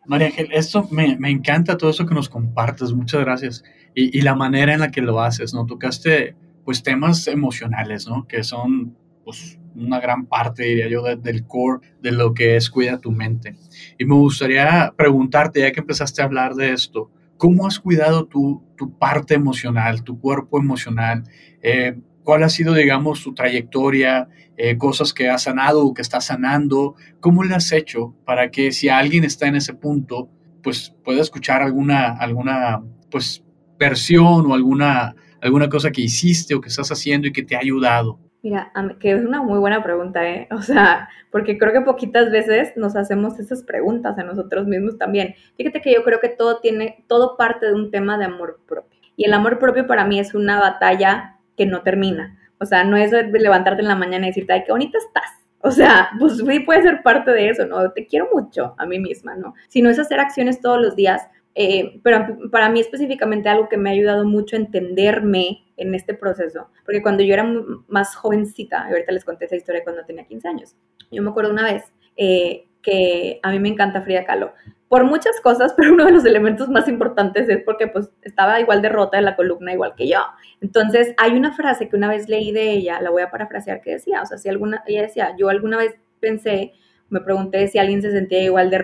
María 0.05 0.27
Ángel, 0.27 0.49
esto 0.53 0.87
me, 0.91 1.17
me, 1.17 1.31
encanta 1.31 1.79
todo 1.79 1.91
eso 1.91 2.05
que 2.05 2.15
nos 2.15 2.29
compartes, 2.29 2.93
muchas 2.93 3.21
gracias. 3.21 3.65
Y, 3.95 4.19
y, 4.19 4.23
la 4.23 4.35
manera 4.35 4.75
en 4.75 4.81
la 4.81 4.91
que 4.91 5.01
lo 5.01 5.21
haces, 5.21 5.55
¿no? 5.55 5.65
Tocaste, 5.65 6.35
pues, 6.65 6.83
temas 6.83 7.27
emocionales, 7.29 8.09
¿no? 8.09 8.27
Que 8.27 8.43
son, 8.43 8.97
pues, 9.25 9.59
una 9.77 10.01
gran 10.01 10.27
parte, 10.27 10.65
diría 10.65 10.89
yo, 10.89 11.03
del 11.03 11.47
core 11.47 11.87
de 12.01 12.13
lo 12.13 12.35
que 12.35 12.57
es 12.57 12.69
Cuida 12.69 13.01
tu 13.01 13.13
mente. 13.13 13.55
Y 13.97 14.05
me 14.05 14.17
gustaría 14.17 14.93
preguntarte, 14.97 15.61
ya 15.61 15.71
que 15.71 15.81
empezaste 15.81 16.21
a 16.21 16.25
hablar 16.25 16.55
de 16.55 16.73
esto, 16.73 17.11
¿Cómo 17.43 17.67
has 17.67 17.81
cuidado 17.81 18.27
tu, 18.27 18.63
tu 18.77 18.97
parte 18.97 19.35
emocional, 19.35 20.05
tu 20.05 20.21
cuerpo 20.21 20.61
emocional? 20.61 21.25
Eh, 21.61 21.99
¿Cuál 22.25 22.43
ha 22.43 22.49
sido, 22.49 22.75
digamos, 22.75 23.23
tu 23.23 23.35
trayectoria? 23.35 24.29
Eh, 24.57 24.77
cosas 24.77 25.13
que 25.13 25.29
has 25.29 25.43
sanado 25.45 25.85
o 25.85 25.95
que 25.95 26.03
estás 26.03 26.27
sanando. 26.27 26.95
¿Cómo 27.21 27.43
le 27.43 27.55
has 27.55 27.73
hecho 27.73 28.15
para 28.25 28.51
que 28.51 28.71
si 28.73 28.89
alguien 28.89 29.25
está 29.25 29.47
en 29.47 29.57
ese 29.57 29.75
punto, 29.75 30.29
pues 30.63 30.95
pueda 31.05 31.21
escuchar 31.21 31.63
alguna, 31.63 32.17
alguna 32.19 32.83
pues, 33.11 33.43
versión 33.79 34.47
o 34.47 34.55
alguna, 34.55 35.15
alguna 35.41 35.69
cosa 35.69 35.91
que 35.91 36.03
hiciste 36.03 36.55
o 36.55 36.61
que 36.61 36.69
estás 36.69 36.93
haciendo 36.93 37.27
y 37.27 37.33
que 37.33 37.43
te 37.43 37.57
ha 37.57 37.61
ayudado? 37.61 38.19
Mira, 38.43 38.73
que 38.99 39.13
es 39.13 39.25
una 39.25 39.41
muy 39.41 39.59
buena 39.59 39.83
pregunta, 39.83 40.29
¿eh? 40.29 40.49
O 40.53 40.63
sea, 40.63 41.09
porque 41.31 41.59
creo 41.59 41.73
que 41.73 41.81
poquitas 41.81 42.31
veces 42.31 42.73
nos 42.77 42.97
hacemos 42.97 43.39
esas 43.39 43.63
preguntas 43.63 44.19
a 44.19 44.25
nosotros 44.25 44.67
mismos 44.67 44.99
también. 44.99 45.35
Fíjate 45.57 45.81
que 45.81 45.95
yo 45.95 46.03
creo 46.03 46.21
que 46.21 46.29
todo 46.29 46.61
tiene, 46.61 47.05
todo 47.09 47.37
parte 47.37 47.67
de 47.67 47.75
un 47.75 47.91
tema 47.91 48.19
de 48.19 48.27
amor 48.27 48.61
propio. 48.67 48.99
Y 49.17 49.25
el 49.25 49.33
amor 49.33 49.59
propio 49.59 49.87
para 49.87 50.05
mí 50.05 50.19
es 50.19 50.35
una 50.35 50.59
batalla 50.59 51.39
no 51.67 51.83
termina. 51.83 52.39
O 52.59 52.67
sea, 52.67 52.85
no 52.85 52.97
es 52.97 53.11
levantarte 53.11 53.83
en 53.83 53.89
la 53.89 53.97
mañana 53.97 54.27
y 54.27 54.31
decirte, 54.31 54.53
ay, 54.53 54.65
qué 54.65 54.73
bonita 54.73 54.99
estás. 54.99 55.31
O 55.61 55.71
sea, 55.71 56.11
pues 56.19 56.39
sí 56.39 56.61
puede 56.61 56.83
ser 56.83 57.03
parte 57.03 57.31
de 57.33 57.49
eso, 57.49 57.67
¿no? 57.67 57.91
Te 57.93 58.07
quiero 58.07 58.29
mucho 58.33 58.75
a 58.79 58.87
mí 58.87 58.99
misma, 58.99 59.35
¿no? 59.35 59.55
Sino 59.69 59.91
es 59.91 59.99
hacer 59.99 60.21
acciones 60.21 60.61
todos 60.61 60.81
los 60.81 60.97
días 60.97 61.29
eh, 61.55 62.01
pero 62.03 62.39
para 62.51 62.71
mí 62.71 62.81
específicamente 62.81 63.49
algo 63.49 63.69
que 63.69 63.77
me 63.77 63.91
ha 63.91 63.93
ayudado 63.93 64.25
mucho 64.25 64.57
a 64.57 64.59
entenderme 64.59 65.65
en 65.77 65.95
este 65.95 66.15
proceso, 66.15 66.69
porque 66.85 67.03
cuando 67.03 67.23
yo 67.23 67.35
era 67.35 67.45
más 67.89 68.15
jovencita, 68.15 68.87
ahorita 68.87 69.13
les 69.13 69.25
conté 69.25 69.45
esa 69.45 69.57
historia 69.57 69.85
cuando 69.85 70.05
tenía 70.05 70.25
15 70.25 70.49
años, 70.49 70.77
yo 71.11 71.23
me 71.23 71.31
acuerdo 71.31 71.51
una 71.51 71.65
vez 71.65 71.85
eh, 72.17 72.69
que 72.81 73.39
a 73.43 73.51
mí 73.51 73.59
me 73.59 73.69
encanta 73.69 74.03
Frida 74.03 74.25
Kahlo, 74.25 74.55
por 74.93 75.07
muchas 75.07 75.41
cosas, 75.41 75.73
pero 75.77 75.95
uno 75.95 76.05
de 76.05 76.13
los 76.13 76.27
elementos 76.27 76.69
más 76.69 76.87
importantes 76.87 77.49
es 77.49 77.63
porque 77.65 77.87
pues 77.87 78.11
estaba 78.21 78.61
igual 78.61 78.83
de 78.83 78.91
rota 78.91 79.17
de 79.17 79.23
la 79.23 79.37
columna 79.37 79.73
igual 79.73 79.95
que 79.97 80.07
yo. 80.07 80.19
Entonces 80.61 81.15
hay 81.17 81.33
una 81.33 81.57
frase 81.57 81.89
que 81.89 81.97
una 81.97 82.09
vez 82.09 82.29
leí 82.29 82.53
de 82.53 82.73
ella, 82.73 83.01
la 83.01 83.09
voy 83.09 83.23
a 83.23 83.31
parafrasear, 83.31 83.81
que 83.81 83.93
decía, 83.93 84.21
o 84.21 84.27
sea, 84.27 84.37
si 84.37 84.51
alguna, 84.51 84.85
ella 84.87 85.01
decía, 85.01 85.35
yo 85.39 85.49
alguna 85.49 85.79
vez 85.79 85.95
pensé, 86.21 86.75
me 87.09 87.23
pregunté 87.23 87.69
si 87.69 87.79
alguien 87.79 88.03
se 88.03 88.11
sentía 88.11 88.43
igual 88.43 88.69
de 88.69 88.83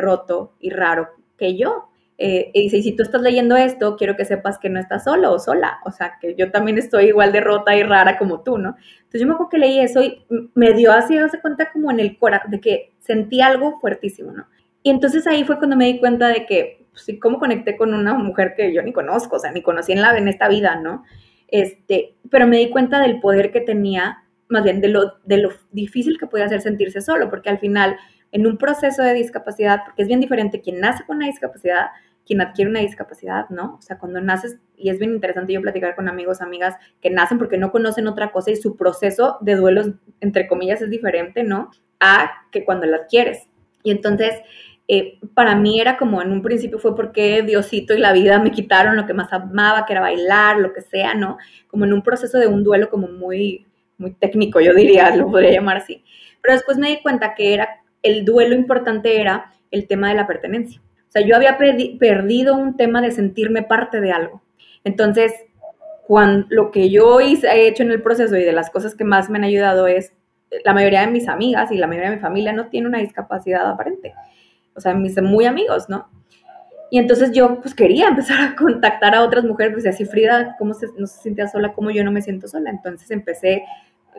y 0.60 0.70
raro 0.70 1.10
que 1.36 1.58
yo 1.58 1.90
Eh, 2.16 2.50
y 2.54 2.62
dice, 2.62 2.82
si 2.82 2.96
tú 2.96 3.02
estás 3.02 3.20
leyendo 3.20 3.56
esto, 3.56 3.96
quiero 3.96 4.16
que 4.16 4.24
sepas 4.24 4.58
que 4.58 4.70
no 4.70 4.80
estás 4.80 5.04
solo 5.04 5.30
o 5.32 5.38
sola, 5.38 5.78
o 5.84 5.90
sea, 5.92 6.14
que 6.20 6.34
yo 6.36 6.50
también 6.50 6.78
estoy 6.78 7.08
igual 7.08 7.32
de 7.32 7.40
y 7.76 7.82
rara 7.82 8.16
como 8.18 8.42
tú, 8.42 8.56
¿no? 8.56 8.76
Entonces 8.96 9.20
yo 9.20 9.26
me 9.26 9.34
acuerdo 9.34 9.50
que 9.50 9.58
leí 9.58 9.78
eso 9.78 10.02
y 10.02 10.24
me 10.54 10.72
dio 10.72 10.90
así, 10.90 11.18
hace 11.18 11.38
cuenta 11.40 11.70
como 11.70 11.90
en 11.90 12.00
el 12.00 12.18
corazón, 12.18 12.50
de 12.50 12.60
que 12.60 12.94
sentí 12.98 13.42
algo 13.42 13.78
fuertísimo, 13.78 14.32
¿no? 14.32 14.46
Y 14.88 14.90
entonces 14.90 15.26
ahí 15.26 15.45
fue 15.45 15.59
cuando 15.59 15.76
me 15.76 15.85
di 15.85 15.99
cuenta 15.99 16.28
de 16.28 16.47
que, 16.47 16.87
pues, 16.92 17.07
cómo 17.21 17.38
conecté 17.38 17.76
con 17.76 17.92
una 17.92 18.14
mujer 18.14 18.54
que 18.57 18.73
yo 18.73 18.80
ni 18.80 18.95
conozco, 18.95 19.37
o 19.37 19.38
sea, 19.38 19.52
ni 19.52 19.61
conocí 19.61 19.92
en, 19.92 20.00
la, 20.00 20.16
en 20.16 20.28
esta 20.28 20.49
vida, 20.49 20.76
¿no? 20.76 21.04
Este, 21.49 22.14
pero 22.30 22.47
me 22.47 22.57
di 22.57 22.71
cuenta 22.71 22.99
del 22.99 23.21
poder 23.21 23.52
que 23.52 23.61
tenía, 23.61 24.25
más 24.49 24.64
bien 24.64 24.80
de 24.80 24.88
lo, 24.88 25.18
de 25.25 25.42
lo 25.42 25.50
difícil 25.73 26.16
que 26.18 26.26
podía 26.26 26.49
ser 26.49 26.62
sentirse 26.62 27.02
solo, 27.02 27.28
porque 27.28 27.50
al 27.50 27.59
final, 27.59 27.99
en 28.33 28.47
un 28.47 28.57
proceso 28.57 29.02
de 29.02 29.12
discapacidad, 29.12 29.83
porque 29.85 30.00
es 30.00 30.09
bien 30.09 30.21
diferente 30.21 30.62
quien 30.62 30.80
nace 30.80 31.04
con 31.04 31.18
una 31.18 31.26
discapacidad, 31.26 31.88
quien 32.25 32.40
adquiere 32.40 32.71
una 32.71 32.80
discapacidad, 32.80 33.47
¿no? 33.50 33.75
O 33.78 33.83
sea, 33.83 33.99
cuando 33.99 34.23
naces, 34.23 34.57
y 34.75 34.88
es 34.88 34.99
bien 34.99 35.12
interesante 35.12 35.52
yo 35.52 35.61
platicar 35.61 35.97
con 35.97 36.09
amigos, 36.09 36.40
amigas 36.40 36.76
que 37.02 37.11
nacen 37.11 37.37
porque 37.37 37.59
no 37.59 37.73
conocen 37.73 38.07
otra 38.07 38.33
cosa 38.33 38.52
y 38.52 38.57
su 38.57 38.75
proceso 38.75 39.37
de 39.42 39.54
duelos, 39.54 39.90
entre 40.23 40.49
comillas, 40.49 40.80
es 40.80 40.88
diferente, 40.88 41.42
¿no? 41.42 41.73
A 42.00 42.30
que 42.50 42.64
cuando 42.64 42.87
la 42.87 42.97
adquieres. 42.97 43.49
Y 43.83 43.90
entonces, 43.90 44.33
eh, 44.90 45.18
para 45.35 45.54
mí 45.54 45.78
era 45.83 45.99
como 45.99 46.23
en 46.23 46.33
un 46.33 46.40
principio 46.40 46.78
fue 46.78 46.97
porque 46.97 47.42
Diosito 47.42 47.95
y 47.95 47.99
la 47.99 48.14
vida 48.14 48.38
me 48.38 48.50
quitaron 48.50 48.97
lo 48.97 49.04
que 49.04 49.12
más 49.12 49.30
amaba, 49.35 49.85
que 49.85 49.92
era 49.92 50.00
bailar, 50.00 50.57
lo 50.57 50.73
que 50.73 50.80
sea, 50.80 51.12
¿no? 51.12 51.37
Como 51.68 51.85
en 51.85 51.92
un 51.92 52.02
proceso 52.02 52.38
de 52.38 52.47
un 52.47 52.64
duelo 52.64 52.88
como 52.88 53.07
muy, 53.07 53.66
muy 53.99 54.12
técnico, 54.12 54.61
yo 54.61 54.73
diría, 54.73 55.14
lo 55.16 55.30
podría 55.30 55.52
llamar 55.52 55.76
así. 55.76 56.02
Pero 56.40 56.54
después 56.54 56.78
me 56.78 56.88
di 56.88 57.02
cuenta 57.02 57.35
que 57.35 57.52
era, 57.52 57.83
el 58.02 58.25
duelo 58.25 58.54
importante 58.54 59.21
era 59.21 59.52
el 59.71 59.87
tema 59.87 60.09
de 60.09 60.14
la 60.14 60.26
pertenencia. 60.26 60.80
O 60.80 61.11
sea, 61.11 61.21
yo 61.21 61.37
había 61.37 61.59
perdido 61.59 62.54
un 62.54 62.76
tema 62.76 63.02
de 63.02 63.11
sentirme 63.11 63.62
parte 63.62 64.00
de 64.00 64.12
algo. 64.12 64.42
Entonces, 64.85 65.33
cuando, 66.07 66.47
lo 66.49 66.71
que 66.71 66.88
yo 66.88 67.21
hice, 67.21 67.49
he 67.49 67.68
hecho 67.68 67.83
en 67.83 67.90
el 67.90 68.00
proceso 68.00 68.37
y 68.37 68.45
de 68.45 68.52
las 68.52 68.71
cosas 68.71 68.95
que 68.95 69.04
más 69.04 69.28
me 69.28 69.37
han 69.37 69.45
ayudado 69.45 69.87
es, 69.87 70.14
la 70.64 70.73
mayoría 70.73 71.02
de 71.02 71.09
mis 71.09 71.28
amigas 71.28 71.71
y 71.73 71.76
la 71.76 71.87
mayoría 71.87 72.09
de 72.09 72.16
mi 72.16 72.23
familia 72.23 72.54
no 72.54 72.68
tiene 72.68 72.88
una 72.88 73.00
discapacidad 73.00 73.68
aparente 73.68 74.14
o 74.78 74.80
sea, 74.80 74.94
mis 74.94 75.20
muy 75.20 75.44
amigos, 75.44 75.88
¿no? 75.88 76.08
Y 76.90 76.99
entonces 76.99 77.32
yo 77.32 77.61
pues 77.61 77.75
quería 77.75 78.08
empezar 78.08 78.40
a 78.40 78.56
contactar 78.56 79.14
a 79.14 79.23
otras 79.23 79.44
mujeres, 79.44 79.75
pues 79.75 79.87
así 79.87 80.04
Frida, 80.04 80.56
¿cómo 80.58 80.73
se, 80.73 80.87
no 80.97 81.06
se 81.06 81.20
sentía 81.20 81.49
sola? 81.49 81.75
¿Cómo 81.75 81.90
yo 81.90 82.02
no 82.04 82.12
me 82.12 82.23
siento 82.23 82.49
sola? 82.49 82.70
Entonces 82.70 83.11
empecé 83.11 83.64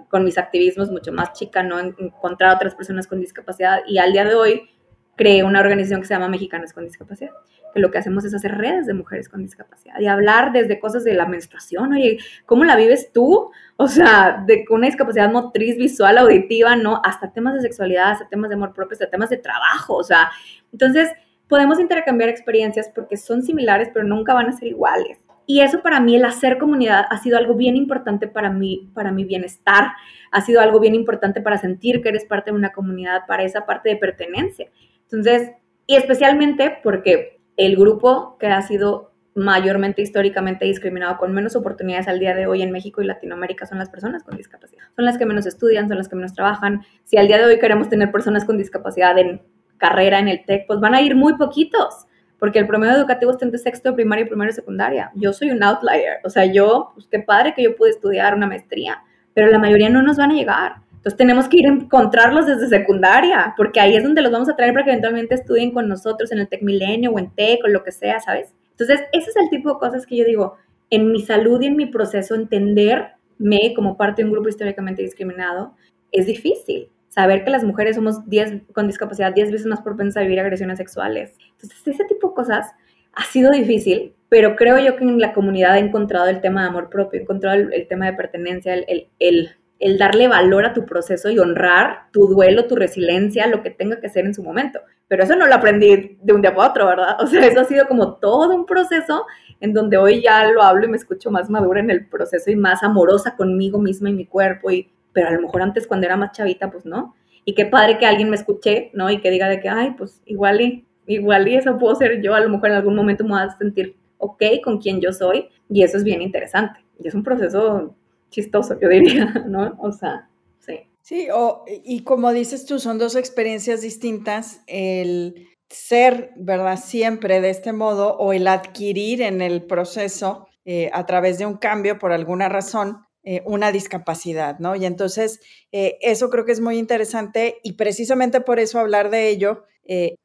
con 0.09 0.23
mis 0.23 0.37
activismos 0.37 0.91
mucho 0.91 1.11
más 1.11 1.33
chica, 1.33 1.63
¿no? 1.63 1.79
Encontrar 1.79 2.51
a 2.51 2.55
otras 2.55 2.75
personas 2.75 3.07
con 3.07 3.19
discapacidad 3.19 3.79
y 3.87 3.97
al 3.97 4.11
día 4.11 4.25
de 4.25 4.35
hoy 4.35 4.69
creé 5.15 5.43
una 5.43 5.59
organización 5.59 6.01
que 6.01 6.07
se 6.07 6.13
llama 6.13 6.29
Mexicanas 6.29 6.73
con 6.73 6.85
Discapacidad, 6.85 7.31
que 7.73 7.79
lo 7.79 7.91
que 7.91 7.97
hacemos 7.97 8.25
es 8.25 8.33
hacer 8.33 8.57
redes 8.57 8.87
de 8.87 8.93
mujeres 8.93 9.29
con 9.29 9.41
discapacidad 9.41 9.99
y 9.99 10.07
hablar 10.07 10.51
desde 10.51 10.79
cosas 10.79 11.03
de 11.03 11.13
la 11.13 11.25
menstruación, 11.25 11.93
oye, 11.93 12.19
¿cómo 12.45 12.65
la 12.65 12.75
vives 12.75 13.11
tú? 13.11 13.51
O 13.77 13.87
sea, 13.87 14.43
de 14.45 14.65
una 14.69 14.87
discapacidad 14.87 15.31
motriz, 15.31 15.77
visual, 15.77 16.17
auditiva, 16.17 16.75
¿no? 16.75 17.01
Hasta 17.03 17.31
temas 17.31 17.55
de 17.55 17.61
sexualidad, 17.61 18.11
hasta 18.11 18.27
temas 18.27 18.49
de 18.49 18.55
amor 18.55 18.73
propio, 18.73 18.93
hasta 18.93 19.09
temas 19.09 19.29
de 19.29 19.37
trabajo, 19.37 19.95
o 19.95 20.03
sea, 20.03 20.31
entonces 20.71 21.09
podemos 21.47 21.79
intercambiar 21.79 22.29
experiencias 22.29 22.89
porque 22.93 23.17
son 23.17 23.43
similares, 23.43 23.89
pero 23.93 24.05
nunca 24.05 24.33
van 24.33 24.47
a 24.47 24.51
ser 24.51 24.67
iguales. 24.67 25.17
Y 25.47 25.61
eso 25.61 25.81
para 25.81 25.99
mí, 25.99 26.15
el 26.15 26.25
hacer 26.25 26.59
comunidad, 26.59 27.05
ha 27.09 27.17
sido 27.17 27.35
algo 27.35 27.55
bien 27.55 27.75
importante 27.75 28.27
para 28.27 28.51
mí, 28.51 28.91
para 28.93 29.11
mi 29.11 29.23
bienestar, 29.23 29.93
ha 30.31 30.41
sido 30.41 30.61
algo 30.61 30.79
bien 30.79 30.93
importante 30.93 31.41
para 31.41 31.57
sentir 31.57 32.03
que 32.03 32.09
eres 32.09 32.23
parte 32.25 32.51
de 32.51 32.57
una 32.57 32.71
comunidad, 32.71 33.21
para 33.27 33.41
esa 33.41 33.65
parte 33.65 33.89
de 33.89 33.95
pertenencia. 33.95 34.69
Entonces, 35.05 35.49
y 35.87 35.95
especialmente 35.95 36.77
porque 36.83 37.38
el 37.59 37.75
grupo 37.75 38.37
que 38.39 38.47
ha 38.47 38.61
sido 38.61 39.11
mayormente 39.35 40.01
históricamente 40.01 40.65
discriminado 40.65 41.17
con 41.17 41.33
menos 41.33 41.57
oportunidades 41.57 42.07
al 42.07 42.17
día 42.17 42.33
de 42.33 42.47
hoy 42.47 42.61
en 42.61 42.71
México 42.71 43.01
y 43.01 43.05
Latinoamérica 43.05 43.65
son 43.65 43.79
las 43.79 43.89
personas 43.89 44.23
con 44.23 44.37
discapacidad. 44.37 44.83
Son 44.95 45.03
las 45.03 45.17
que 45.17 45.25
menos 45.25 45.45
estudian, 45.45 45.89
son 45.89 45.97
las 45.97 46.07
que 46.07 46.15
menos 46.15 46.33
trabajan. 46.33 46.81
Si 47.03 47.17
al 47.17 47.27
día 47.27 47.37
de 47.37 47.43
hoy 47.43 47.59
queremos 47.59 47.89
tener 47.89 48.11
personas 48.11 48.45
con 48.45 48.57
discapacidad 48.57 49.17
en 49.17 49.41
carrera 49.77 50.19
en 50.19 50.29
el 50.29 50.45
TEC, 50.45 50.67
pues 50.67 50.79
van 50.79 50.95
a 50.95 51.01
ir 51.01 51.15
muy 51.15 51.35
poquitos, 51.35 52.05
porque 52.37 52.59
el 52.59 52.67
promedio 52.67 52.95
educativo 52.95 53.31
está 53.31 53.43
entre 53.43 53.59
sexto 53.59 53.89
de 53.89 53.95
primaria 53.95 54.23
y 54.23 54.29
primero 54.29 54.49
de 54.49 54.55
secundaria. 54.55 55.11
Yo 55.15 55.33
soy 55.33 55.51
un 55.51 55.61
outlier, 55.61 56.19
o 56.23 56.29
sea, 56.29 56.45
yo, 56.45 56.91
pues 56.93 57.07
qué 57.07 57.19
padre 57.19 57.53
que 57.53 57.63
yo 57.63 57.75
pude 57.75 57.89
estudiar 57.89 58.35
una 58.35 58.47
maestría, 58.47 59.03
pero 59.33 59.51
la 59.51 59.59
mayoría 59.59 59.89
no 59.89 60.01
nos 60.01 60.15
van 60.15 60.31
a 60.31 60.35
llegar. 60.35 60.75
Entonces 60.99 61.17
tenemos 61.17 61.47
que 61.47 61.59
ir 61.59 61.65
a 61.65 61.69
encontrarlos 61.69 62.45
desde 62.45 62.67
secundaria, 62.67 63.53
porque 63.55 63.79
ahí 63.79 63.95
es 63.95 64.03
donde 64.03 64.21
los 64.21 64.33
vamos 64.33 64.49
a 64.49 64.57
traer 64.57 64.73
para 64.73 64.83
que 64.83 64.91
eventualmente 64.91 65.33
estudien 65.33 65.71
con 65.71 65.87
nosotros 65.87 66.29
en 66.33 66.39
el 66.39 66.49
Tec 66.49 66.61
Milenio 66.61 67.11
o 67.11 67.19
en 67.19 67.31
TEC 67.31 67.63
o 67.63 67.69
lo 67.69 67.85
que 67.85 67.93
sea, 67.93 68.19
¿sabes? 68.19 68.53
Entonces, 68.71 69.07
ese 69.13 69.29
es 69.29 69.35
el 69.37 69.49
tipo 69.49 69.73
de 69.73 69.79
cosas 69.79 70.05
que 70.05 70.17
yo 70.17 70.25
digo, 70.25 70.57
en 70.89 71.09
mi 71.13 71.21
salud 71.21 71.61
y 71.61 71.67
en 71.67 71.77
mi 71.77 71.85
proceso, 71.85 72.35
entenderme 72.35 73.73
como 73.77 73.95
parte 73.95 74.21
de 74.21 74.27
un 74.27 74.33
grupo 74.33 74.49
históricamente 74.49 75.01
discriminado 75.01 75.73
es 76.11 76.25
difícil. 76.25 76.89
Saber 77.07 77.45
que 77.45 77.49
las 77.49 77.63
mujeres 77.63 77.95
somos 77.95 78.27
10 78.29 78.63
con 78.73 78.87
discapacidad 78.87 79.33
10 79.33 79.53
veces 79.53 79.67
más 79.67 79.81
propensas 79.81 80.17
a 80.17 80.23
vivir 80.23 80.41
agresiones 80.41 80.77
sexuales. 80.77 81.33
Entonces, 81.51 81.79
ese 81.87 82.03
tipo 82.05 82.29
de 82.29 82.35
cosas 82.35 82.73
ha 83.13 83.23
sido 83.23 83.51
difícil, 83.51 84.15
pero 84.27 84.57
creo 84.57 84.77
yo 84.79 84.97
que 84.97 85.05
en 85.05 85.17
la 85.19 85.31
comunidad 85.31 85.77
he 85.77 85.79
encontrado 85.79 86.27
el 86.27 86.41
tema 86.41 86.63
de 86.63 86.67
amor 86.67 86.89
propio, 86.89 87.21
he 87.21 87.23
encontrado 87.23 87.57
el, 87.57 87.87
tema 87.87 88.05
de 88.05 88.13
pertenencia, 88.13 88.73
el, 88.73 88.85
el 88.87 89.07
el 89.19 89.55
darle 89.97 90.27
valor 90.27 90.65
a 90.65 90.73
tu 90.73 90.85
proceso 90.85 91.29
y 91.29 91.39
honrar 91.39 92.09
tu 92.11 92.27
duelo, 92.27 92.67
tu 92.67 92.75
resiliencia, 92.75 93.47
lo 93.47 93.63
que 93.63 93.69
tenga 93.69 93.99
que 93.99 94.09
ser 94.09 94.25
en 94.25 94.33
su 94.33 94.43
momento. 94.43 94.79
Pero 95.07 95.23
eso 95.23 95.35
no 95.35 95.47
lo 95.47 95.55
aprendí 95.55 96.17
de 96.21 96.33
un 96.33 96.41
día 96.41 96.53
para 96.53 96.69
otro, 96.69 96.85
¿verdad? 96.85 97.15
O 97.21 97.27
sea, 97.27 97.45
eso 97.45 97.61
ha 97.61 97.65
sido 97.65 97.87
como 97.87 98.15
todo 98.15 98.53
un 98.53 98.65
proceso 98.65 99.25
en 99.61 99.73
donde 99.73 99.97
hoy 99.97 100.21
ya 100.21 100.45
lo 100.49 100.61
hablo 100.61 100.85
y 100.85 100.89
me 100.89 100.97
escucho 100.97 101.31
más 101.31 101.49
madura 101.49 101.79
en 101.79 101.89
el 101.89 102.07
proceso 102.07 102.51
y 102.51 102.55
más 102.55 102.83
amorosa 102.83 103.35
conmigo 103.35 103.79
misma 103.79 104.09
y 104.09 104.13
mi 104.13 104.25
cuerpo, 104.25 104.71
y, 104.71 104.89
pero 105.13 105.29
a 105.29 105.31
lo 105.31 105.41
mejor 105.41 105.61
antes 105.61 105.87
cuando 105.87 106.05
era 106.05 106.17
más 106.17 106.31
chavita, 106.31 106.69
pues 106.69 106.85
no. 106.85 107.15
Y 107.45 107.55
qué 107.55 107.65
padre 107.65 107.97
que 107.97 108.05
alguien 108.05 108.29
me 108.29 108.35
escuche, 108.35 108.91
¿no? 108.93 109.09
Y 109.09 109.21
que 109.21 109.31
diga 109.31 109.49
de 109.49 109.59
que, 109.59 109.69
ay, 109.69 109.95
pues 109.97 110.21
igual 110.25 110.61
y, 110.61 110.85
igual 111.07 111.47
y 111.47 111.55
eso 111.55 111.77
puedo 111.77 111.95
ser 111.95 112.21
yo, 112.21 112.35
a 112.35 112.39
lo 112.41 112.49
mejor 112.49 112.69
en 112.69 112.75
algún 112.75 112.95
momento 112.95 113.23
me 113.23 113.31
voy 113.31 113.41
a 113.41 113.57
sentir 113.57 113.95
ok 114.17 114.43
con 114.63 114.79
quien 114.79 114.99
yo 114.99 115.13
soy, 115.13 115.49
y 115.69 115.83
eso 115.83 115.97
es 115.97 116.03
bien 116.03 116.21
interesante. 116.21 116.81
Y 117.01 117.07
es 117.07 117.15
un 117.15 117.23
proceso 117.23 117.95
chistoso, 118.29 118.79
yo 118.79 118.87
diría, 118.89 119.25
¿no? 119.47 119.77
O 119.79 119.91
sea, 119.91 120.29
sí. 120.59 120.79
Sí, 121.01 121.27
o, 121.33 121.65
y 121.67 122.03
como 122.03 122.31
dices 122.31 122.65
tú, 122.65 122.79
son 122.79 122.97
dos 122.97 123.15
experiencias 123.15 123.81
distintas, 123.81 124.61
el 124.67 125.49
ser, 125.69 126.31
¿verdad? 126.35 126.79
Siempre 126.83 127.41
de 127.41 127.49
este 127.49 127.73
modo 127.73 128.17
o 128.17 128.33
el 128.33 128.47
adquirir 128.47 129.21
en 129.21 129.41
el 129.41 129.63
proceso 129.63 130.47
eh, 130.65 130.89
a 130.93 131.05
través 131.05 131.37
de 131.37 131.45
un 131.45 131.57
cambio 131.57 131.99
por 131.99 132.11
alguna 132.11 132.49
razón 132.49 133.05
eh, 133.23 133.41
una 133.45 133.71
discapacidad, 133.71 134.59
¿no? 134.59 134.75
Y 134.75 134.85
entonces 134.85 135.39
eh, 135.71 135.97
eso 136.01 136.29
creo 136.29 136.45
que 136.45 136.53
es 136.53 136.61
muy 136.61 136.77
interesante 136.77 137.59
y 137.63 137.73
precisamente 137.73 138.41
por 138.41 138.59
eso 138.59 138.79
hablar 138.79 139.09
de 139.09 139.29
ello 139.29 139.65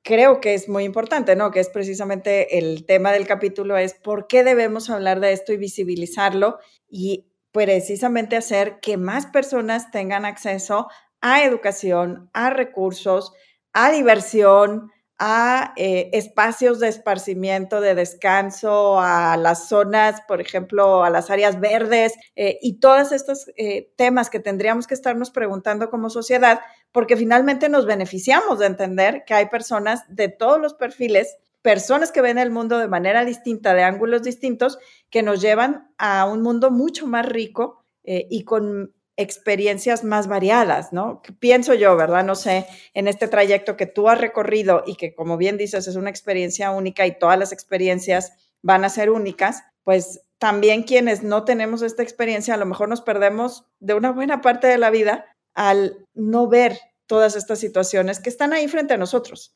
creo 0.03 0.43
que 0.43 0.53
es 0.53 0.69
muy 0.69 0.85
importante, 0.85 1.37
¿no? 1.37 1.51
Que 1.51 1.61
es 1.61 1.71
precisamente 1.71 2.59
el 2.59 2.85
tema 2.85 3.13
del 3.13 3.27
capítulo 3.27 3.79
es 3.79 3.95
por 3.95 4.27
qué 4.27 4.45
debemos 4.45 4.91
hablar 4.91 5.21
de 5.21 5.33
esto 5.33 5.55
y 5.55 5.57
visibilizarlo 5.57 6.59
y 6.91 7.25
precisamente 7.55 8.37
hacer 8.37 8.81
que 8.81 8.97
más 8.97 9.27
personas 9.27 9.93
tengan 9.93 10.25
acceso 10.25 10.89
a 11.21 11.45
educación, 11.45 12.29
a 12.33 12.51
recursos, 12.51 13.33
a 13.73 13.93
diversión, 13.93 14.91
a 15.21 15.73
eh, 15.77 16.11
espacios 16.15 16.81
de 16.81 16.89
esparcimiento, 16.89 17.81
de 17.81 17.95
descanso, 17.95 18.99
a 18.99 19.37
las 19.37 19.69
zonas, 19.69 20.21
por 20.27 20.41
ejemplo, 20.41 21.05
a 21.05 21.11
las 21.11 21.31
áreas 21.31 21.61
verdes 21.61 22.15
eh, 22.35 22.59
y 22.61 22.81
todos 22.81 23.13
estos 23.13 23.47
eh, 23.57 23.93
temas 23.97 24.31
que 24.31 24.41
tendríamos 24.41 24.89
que 24.89 24.95
estarnos 24.95 25.31
preguntando 25.31 25.91
como 25.91 26.11
sociedad, 26.11 26.61
porque 26.91 27.17
finalmente 27.17 27.69
nos 27.69 27.87
beneficiamos 27.87 28.59
de 28.59 28.67
entender 28.67 29.23
que 29.25 29.35
hay 29.35 29.47
personas 29.47 30.03
de 30.09 30.29
todos 30.29 30.61
los 30.61 30.75
perfiles 30.75 31.37
personas 31.65 32.13
que 32.13 32.21
ven 32.21 32.37
el 32.37 32.51
mundo 32.51 32.79
de 32.79 32.89
manera 32.89 33.25
distinta, 33.25 33.73
de 33.73 33.83
ángulos 33.83 34.23
distintos, 34.23 34.79
que 35.09 35.23
nos 35.23 35.41
llevan 35.41 35.91
a 35.97 36.27
un 36.27 36.43
mundo 36.43 36.71
mucho 36.71 37.07
más 37.07 37.25
rico 37.25 37.83
eh, 38.05 38.27
y 38.29 38.45
con 38.45 38.93
experiencias 39.17 40.05
más 40.05 40.29
variadas, 40.29 40.93
¿no? 40.93 41.23
Pienso 41.39 41.73
yo, 41.73 41.97
¿verdad? 41.97 42.23
No 42.23 42.35
sé, 42.35 42.67
en 42.93 43.09
este 43.09 43.29
trayecto 43.29 43.79
que 43.79 43.87
tú 43.87 44.11
has 44.11 44.21
recorrido 44.21 44.85
y 44.87 44.97
que, 44.97 45.15
como 45.15 45.39
bien 45.39 45.57
dices, 45.57 45.89
es 45.89 45.97
una 45.97 46.11
experiencia 46.11 46.71
única 46.71 47.07
y 47.07 47.19
todas 47.19 47.39
las 47.39 47.51
experiencias 47.51 48.35
van 48.61 48.85
a 48.85 48.91
ser 48.91 49.09
únicas, 49.09 49.63
pues 49.85 50.21
también 50.37 50.83
quienes 50.83 51.23
no 51.23 51.45
tenemos 51.45 51.81
esta 51.81 52.03
experiencia, 52.03 52.53
a 52.53 52.59
lo 52.59 52.67
mejor 52.67 52.91
nos 52.91 53.01
perdemos 53.01 53.65
de 53.81 53.95
una 53.95 54.13
buena 54.13 54.43
parte 54.43 54.67
de 54.67 54.77
la 54.77 54.91
vida 54.91 55.25
al 55.55 56.05
no 56.13 56.47
ver 56.47 56.79
todas 57.07 57.37
estas 57.37 57.59
situaciones 57.59 58.21
que 58.21 58.29
están 58.29 58.53
ahí 58.53 58.69
frente 58.69 58.93
a 58.93 58.99
nosotros 58.99 59.55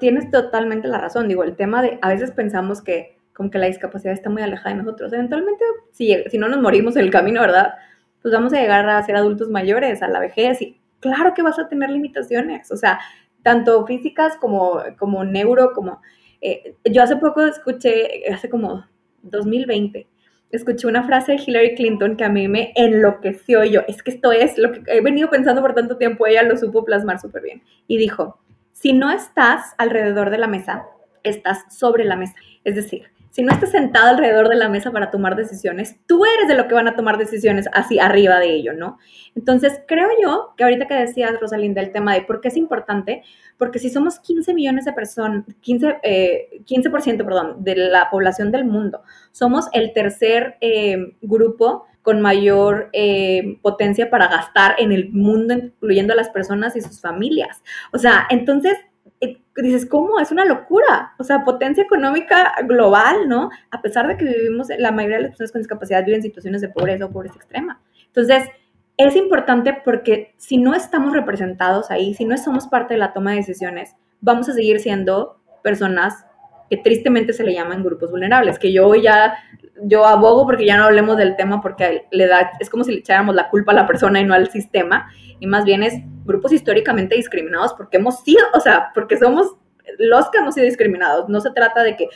tienes 0.00 0.30
totalmente 0.30 0.88
la 0.88 0.98
razón. 0.98 1.28
Digo, 1.28 1.44
el 1.44 1.56
tema 1.56 1.82
de, 1.82 1.98
a 2.02 2.08
veces 2.08 2.30
pensamos 2.30 2.82
que 2.82 3.16
como 3.34 3.50
que 3.50 3.58
la 3.58 3.66
discapacidad 3.66 4.12
está 4.12 4.30
muy 4.30 4.42
alejada 4.42 4.70
de 4.70 4.82
nosotros. 4.82 5.12
Eventualmente, 5.12 5.64
si, 5.92 6.14
si 6.30 6.38
no 6.38 6.48
nos 6.48 6.60
morimos 6.60 6.96
en 6.96 7.04
el 7.04 7.10
camino, 7.10 7.40
¿verdad? 7.40 7.74
Pues 8.20 8.32
vamos 8.32 8.52
a 8.52 8.60
llegar 8.60 8.88
a 8.88 9.02
ser 9.02 9.16
adultos 9.16 9.48
mayores, 9.48 10.02
a 10.02 10.08
la 10.08 10.20
vejez, 10.20 10.60
y 10.62 10.78
claro 11.00 11.34
que 11.34 11.42
vas 11.42 11.58
a 11.58 11.68
tener 11.68 11.90
limitaciones, 11.90 12.70
o 12.70 12.76
sea, 12.76 13.00
tanto 13.42 13.84
físicas 13.86 14.36
como, 14.36 14.80
como 14.98 15.24
neuro, 15.24 15.72
como... 15.74 16.00
Eh, 16.40 16.76
yo 16.84 17.02
hace 17.02 17.16
poco 17.16 17.42
escuché, 17.42 18.24
hace 18.32 18.48
como 18.48 18.84
2020, 19.22 20.06
escuché 20.50 20.86
una 20.86 21.04
frase 21.04 21.32
de 21.32 21.42
Hillary 21.44 21.74
Clinton 21.74 22.16
que 22.16 22.24
a 22.24 22.28
mí 22.28 22.46
me 22.48 22.72
enloqueció. 22.76 23.64
Yo, 23.64 23.82
es 23.88 24.02
que 24.02 24.10
esto 24.10 24.32
es 24.32 24.58
lo 24.58 24.72
que 24.72 24.82
he 24.86 25.00
venido 25.00 25.30
pensando 25.30 25.62
por 25.62 25.74
tanto 25.74 25.96
tiempo, 25.96 26.26
ella 26.26 26.42
lo 26.42 26.56
supo 26.56 26.84
plasmar 26.84 27.20
súper 27.20 27.42
bien. 27.42 27.62
Y 27.86 27.96
dijo, 27.96 28.38
si 28.82 28.92
no 28.92 29.12
estás 29.12 29.76
alrededor 29.78 30.30
de 30.30 30.38
la 30.38 30.48
mesa, 30.48 30.86
estás 31.22 31.72
sobre 31.72 32.04
la 32.04 32.16
mesa. 32.16 32.34
Es 32.64 32.74
decir, 32.74 33.04
si 33.30 33.42
no 33.44 33.52
estás 33.52 33.70
sentado 33.70 34.08
alrededor 34.08 34.48
de 34.48 34.56
la 34.56 34.68
mesa 34.68 34.90
para 34.90 35.12
tomar 35.12 35.36
decisiones, 35.36 35.94
tú 36.08 36.24
eres 36.24 36.48
de 36.48 36.56
lo 36.56 36.66
que 36.66 36.74
van 36.74 36.88
a 36.88 36.96
tomar 36.96 37.16
decisiones 37.16 37.68
así 37.72 38.00
arriba 38.00 38.40
de 38.40 38.52
ello, 38.52 38.72
¿no? 38.72 38.98
Entonces, 39.36 39.80
creo 39.86 40.08
yo 40.20 40.54
que 40.56 40.64
ahorita 40.64 40.88
que 40.88 40.94
decías, 40.94 41.38
Rosalinda, 41.40 41.80
el 41.80 41.92
tema 41.92 42.12
de 42.12 42.22
por 42.22 42.40
qué 42.40 42.48
es 42.48 42.56
importante, 42.56 43.22
porque 43.56 43.78
si 43.78 43.88
somos 43.88 44.18
15 44.18 44.52
millones 44.52 44.84
de 44.84 44.92
personas, 44.92 45.44
15, 45.60 45.98
eh, 46.02 46.62
15% 46.66 47.24
perdón, 47.24 47.62
de 47.62 47.76
la 47.76 48.10
población 48.10 48.50
del 48.50 48.64
mundo, 48.64 49.02
somos 49.30 49.68
el 49.72 49.92
tercer 49.92 50.56
eh, 50.60 51.14
grupo 51.22 51.86
con 52.02 52.20
mayor 52.20 52.90
eh, 52.92 53.58
potencia 53.62 54.10
para 54.10 54.28
gastar 54.28 54.74
en 54.78 54.92
el 54.92 55.10
mundo, 55.10 55.54
incluyendo 55.54 56.12
a 56.12 56.16
las 56.16 56.30
personas 56.30 56.76
y 56.76 56.80
sus 56.80 57.00
familias. 57.00 57.62
O 57.92 57.98
sea, 57.98 58.26
entonces 58.28 58.76
eh, 59.20 59.40
dices, 59.56 59.86
¿cómo? 59.86 60.18
Es 60.18 60.32
una 60.32 60.44
locura. 60.44 61.12
O 61.18 61.24
sea, 61.24 61.44
potencia 61.44 61.84
económica 61.84 62.54
global, 62.64 63.28
¿no? 63.28 63.50
A 63.70 63.80
pesar 63.80 64.08
de 64.08 64.16
que 64.16 64.24
vivimos, 64.24 64.68
la 64.76 64.90
mayoría 64.90 65.18
de 65.18 65.22
las 65.22 65.30
personas 65.30 65.52
con 65.52 65.60
discapacidad 65.60 66.04
viven 66.04 66.18
en 66.18 66.22
situaciones 66.22 66.60
de 66.60 66.68
pobreza 66.68 67.04
o 67.04 67.10
pobreza 67.10 67.36
extrema. 67.36 67.80
Entonces, 68.06 68.48
es 68.96 69.16
importante 69.16 69.76
porque 69.84 70.34
si 70.36 70.58
no 70.58 70.74
estamos 70.74 71.12
representados 71.12 71.90
ahí, 71.90 72.14
si 72.14 72.24
no 72.24 72.36
somos 72.36 72.66
parte 72.66 72.94
de 72.94 72.98
la 72.98 73.12
toma 73.12 73.30
de 73.30 73.38
decisiones, 73.38 73.94
vamos 74.20 74.48
a 74.48 74.52
seguir 74.52 74.80
siendo 74.80 75.40
personas 75.62 76.26
que 76.68 76.76
tristemente 76.78 77.32
se 77.32 77.44
le 77.44 77.54
llaman 77.54 77.82
grupos 77.82 78.10
vulnerables, 78.10 78.58
que 78.58 78.72
yo 78.72 78.94
ya, 78.94 79.34
yo 79.84 80.06
abogo 80.06 80.46
porque 80.46 80.66
ya 80.66 80.76
no 80.76 80.84
hablemos 80.84 81.16
del 81.16 81.36
tema 81.36 81.60
porque 81.60 82.06
le 82.10 82.26
da, 82.26 82.52
es 82.60 82.70
como 82.70 82.84
si 82.84 82.92
le 82.92 82.98
echáramos 82.98 83.34
la 83.34 83.48
culpa 83.48 83.72
a 83.72 83.74
la 83.74 83.86
persona 83.86 84.20
y 84.20 84.24
no 84.24 84.34
al 84.34 84.50
sistema, 84.50 85.10
y 85.40 85.46
más 85.46 85.64
bien 85.64 85.82
es 85.82 85.94
grupos 86.24 86.52
históricamente 86.52 87.16
discriminados 87.16 87.74
porque 87.74 87.96
hemos 87.96 88.20
sido, 88.22 88.44
o 88.54 88.60
sea, 88.60 88.90
porque 88.94 89.16
somos 89.16 89.56
los 89.98 90.30
que 90.30 90.38
hemos 90.38 90.54
sido 90.54 90.66
discriminados. 90.66 91.28
No 91.28 91.40
se 91.40 91.50
trata 91.50 91.82
de 91.82 91.96
que 91.96 92.08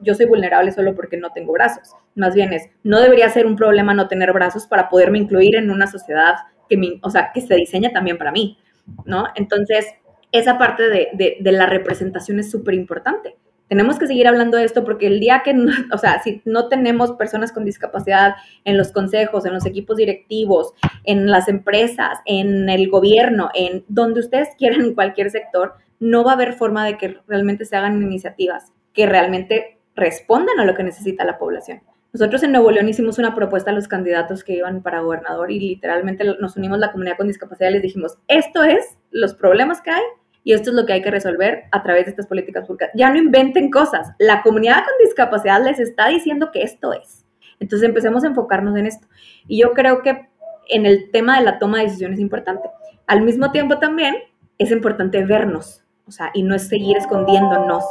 yo 0.00 0.14
soy 0.14 0.26
vulnerable 0.26 0.72
solo 0.72 0.94
porque 0.94 1.16
no 1.16 1.30
tengo 1.32 1.52
brazos. 1.52 1.94
Más 2.14 2.34
bien 2.34 2.52
es, 2.52 2.68
no 2.82 3.00
debería 3.00 3.28
ser 3.28 3.46
un 3.46 3.56
problema 3.56 3.94
no 3.94 4.08
tener 4.08 4.32
brazos 4.32 4.66
para 4.66 4.88
poderme 4.88 5.18
incluir 5.18 5.56
en 5.56 5.70
una 5.70 5.86
sociedad 5.86 6.34
que, 6.68 6.76
me, 6.76 6.98
o 7.02 7.10
sea, 7.10 7.30
que 7.32 7.40
se 7.40 7.54
diseña 7.54 7.90
también 7.92 8.18
para 8.18 8.32
mí, 8.32 8.58
¿no? 9.04 9.26
Entonces, 9.34 9.86
esa 10.32 10.58
parte 10.58 10.88
de, 10.88 11.36
de 11.40 11.52
la 11.52 11.66
representación 11.66 12.40
es 12.40 12.50
súper 12.50 12.74
importante. 12.74 13.36
Tenemos 13.68 13.98
que 13.98 14.06
seguir 14.06 14.28
hablando 14.28 14.58
de 14.58 14.64
esto 14.64 14.84
porque 14.84 15.06
el 15.06 15.20
día 15.20 15.42
que, 15.44 15.54
no, 15.54 15.72
o 15.92 15.98
sea, 15.98 16.22
si 16.22 16.42
no 16.44 16.68
tenemos 16.68 17.12
personas 17.12 17.52
con 17.52 17.64
discapacidad 17.64 18.34
en 18.64 18.76
los 18.76 18.92
consejos, 18.92 19.46
en 19.46 19.54
los 19.54 19.66
equipos 19.66 19.96
directivos, 19.96 20.72
en 21.04 21.30
las 21.30 21.48
empresas, 21.48 22.18
en 22.26 22.68
el 22.68 22.90
gobierno, 22.90 23.50
en 23.54 23.84
donde 23.88 24.20
ustedes 24.20 24.48
quieran, 24.58 24.82
en 24.82 24.94
cualquier 24.94 25.30
sector, 25.30 25.74
no 26.00 26.24
va 26.24 26.32
a 26.32 26.34
haber 26.34 26.54
forma 26.54 26.84
de 26.84 26.98
que 26.98 27.18
realmente 27.26 27.64
se 27.64 27.76
hagan 27.76 28.02
iniciativas 28.02 28.72
que 28.94 29.06
realmente 29.06 29.78
respondan 29.96 30.58
a 30.60 30.64
lo 30.64 30.74
que 30.74 30.84
necesita 30.84 31.24
la 31.24 31.38
población. 31.38 31.82
Nosotros 32.12 32.44
en 32.44 32.52
Nuevo 32.52 32.70
León 32.70 32.88
hicimos 32.88 33.18
una 33.18 33.34
propuesta 33.34 33.72
a 33.72 33.74
los 33.74 33.88
candidatos 33.88 34.44
que 34.44 34.54
iban 34.54 34.82
para 34.82 35.00
gobernador 35.00 35.50
y 35.50 35.58
literalmente 35.58 36.24
nos 36.40 36.56
unimos 36.56 36.78
la 36.78 36.92
comunidad 36.92 37.16
con 37.16 37.26
discapacidad 37.26 37.70
y 37.70 37.74
les 37.74 37.82
dijimos, 37.82 38.18
esto 38.28 38.62
es 38.62 38.96
los 39.10 39.34
problemas 39.34 39.80
que 39.80 39.90
hay 39.90 40.02
y 40.44 40.52
esto 40.52 40.70
es 40.70 40.76
lo 40.76 40.84
que 40.84 40.92
hay 40.92 41.02
que 41.02 41.10
resolver 41.10 41.64
a 41.72 41.82
través 41.82 42.04
de 42.04 42.10
estas 42.10 42.26
políticas 42.26 42.66
públicas. 42.66 42.90
Ya 42.94 43.10
no 43.10 43.16
inventen 43.16 43.70
cosas. 43.70 44.10
La 44.18 44.42
comunidad 44.42 44.84
con 44.84 44.92
discapacidad 45.02 45.64
les 45.64 45.80
está 45.80 46.08
diciendo 46.08 46.50
que 46.52 46.62
esto 46.62 46.92
es. 46.92 47.24
Entonces 47.60 47.88
empecemos 47.88 48.24
a 48.24 48.28
enfocarnos 48.28 48.76
en 48.76 48.86
esto. 48.86 49.08
Y 49.48 49.62
yo 49.62 49.72
creo 49.72 50.02
que 50.02 50.28
en 50.68 50.84
el 50.84 51.10
tema 51.10 51.38
de 51.38 51.44
la 51.44 51.58
toma 51.58 51.78
de 51.78 51.84
decisiones 51.84 52.18
es 52.18 52.22
importante. 52.22 52.68
Al 53.06 53.22
mismo 53.22 53.52
tiempo 53.52 53.78
también 53.78 54.16
es 54.58 54.70
importante 54.70 55.24
vernos, 55.24 55.82
o 56.06 56.10
sea, 56.10 56.30
y 56.34 56.42
no 56.42 56.54
es 56.54 56.68
seguir 56.68 56.96
escondiéndonos. 56.96 57.84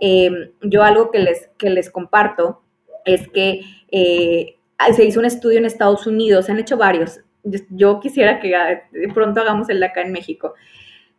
Em, 0.00 0.52
yo 0.62 0.82
algo 0.82 1.10
que 1.10 1.18
les, 1.18 1.48
que 1.58 1.70
les 1.70 1.90
comparto 1.90 2.62
es 3.04 3.28
que 3.28 3.62
eh, 3.90 4.56
se 4.94 5.04
hizo 5.04 5.20
un 5.20 5.26
estudio 5.26 5.58
en 5.58 5.66
Estados 5.66 6.06
Unidos, 6.06 6.46
se 6.46 6.52
han 6.52 6.58
hecho 6.58 6.76
varios. 6.76 7.20
Yo, 7.70 8.00
quisiera 8.00 8.38
que 8.40 8.54
pronto 9.14 9.40
hagamos 9.40 9.68
el 9.70 9.80
de 9.80 9.86
acá 9.86 10.02
en 10.02 10.12
México, 10.12 10.54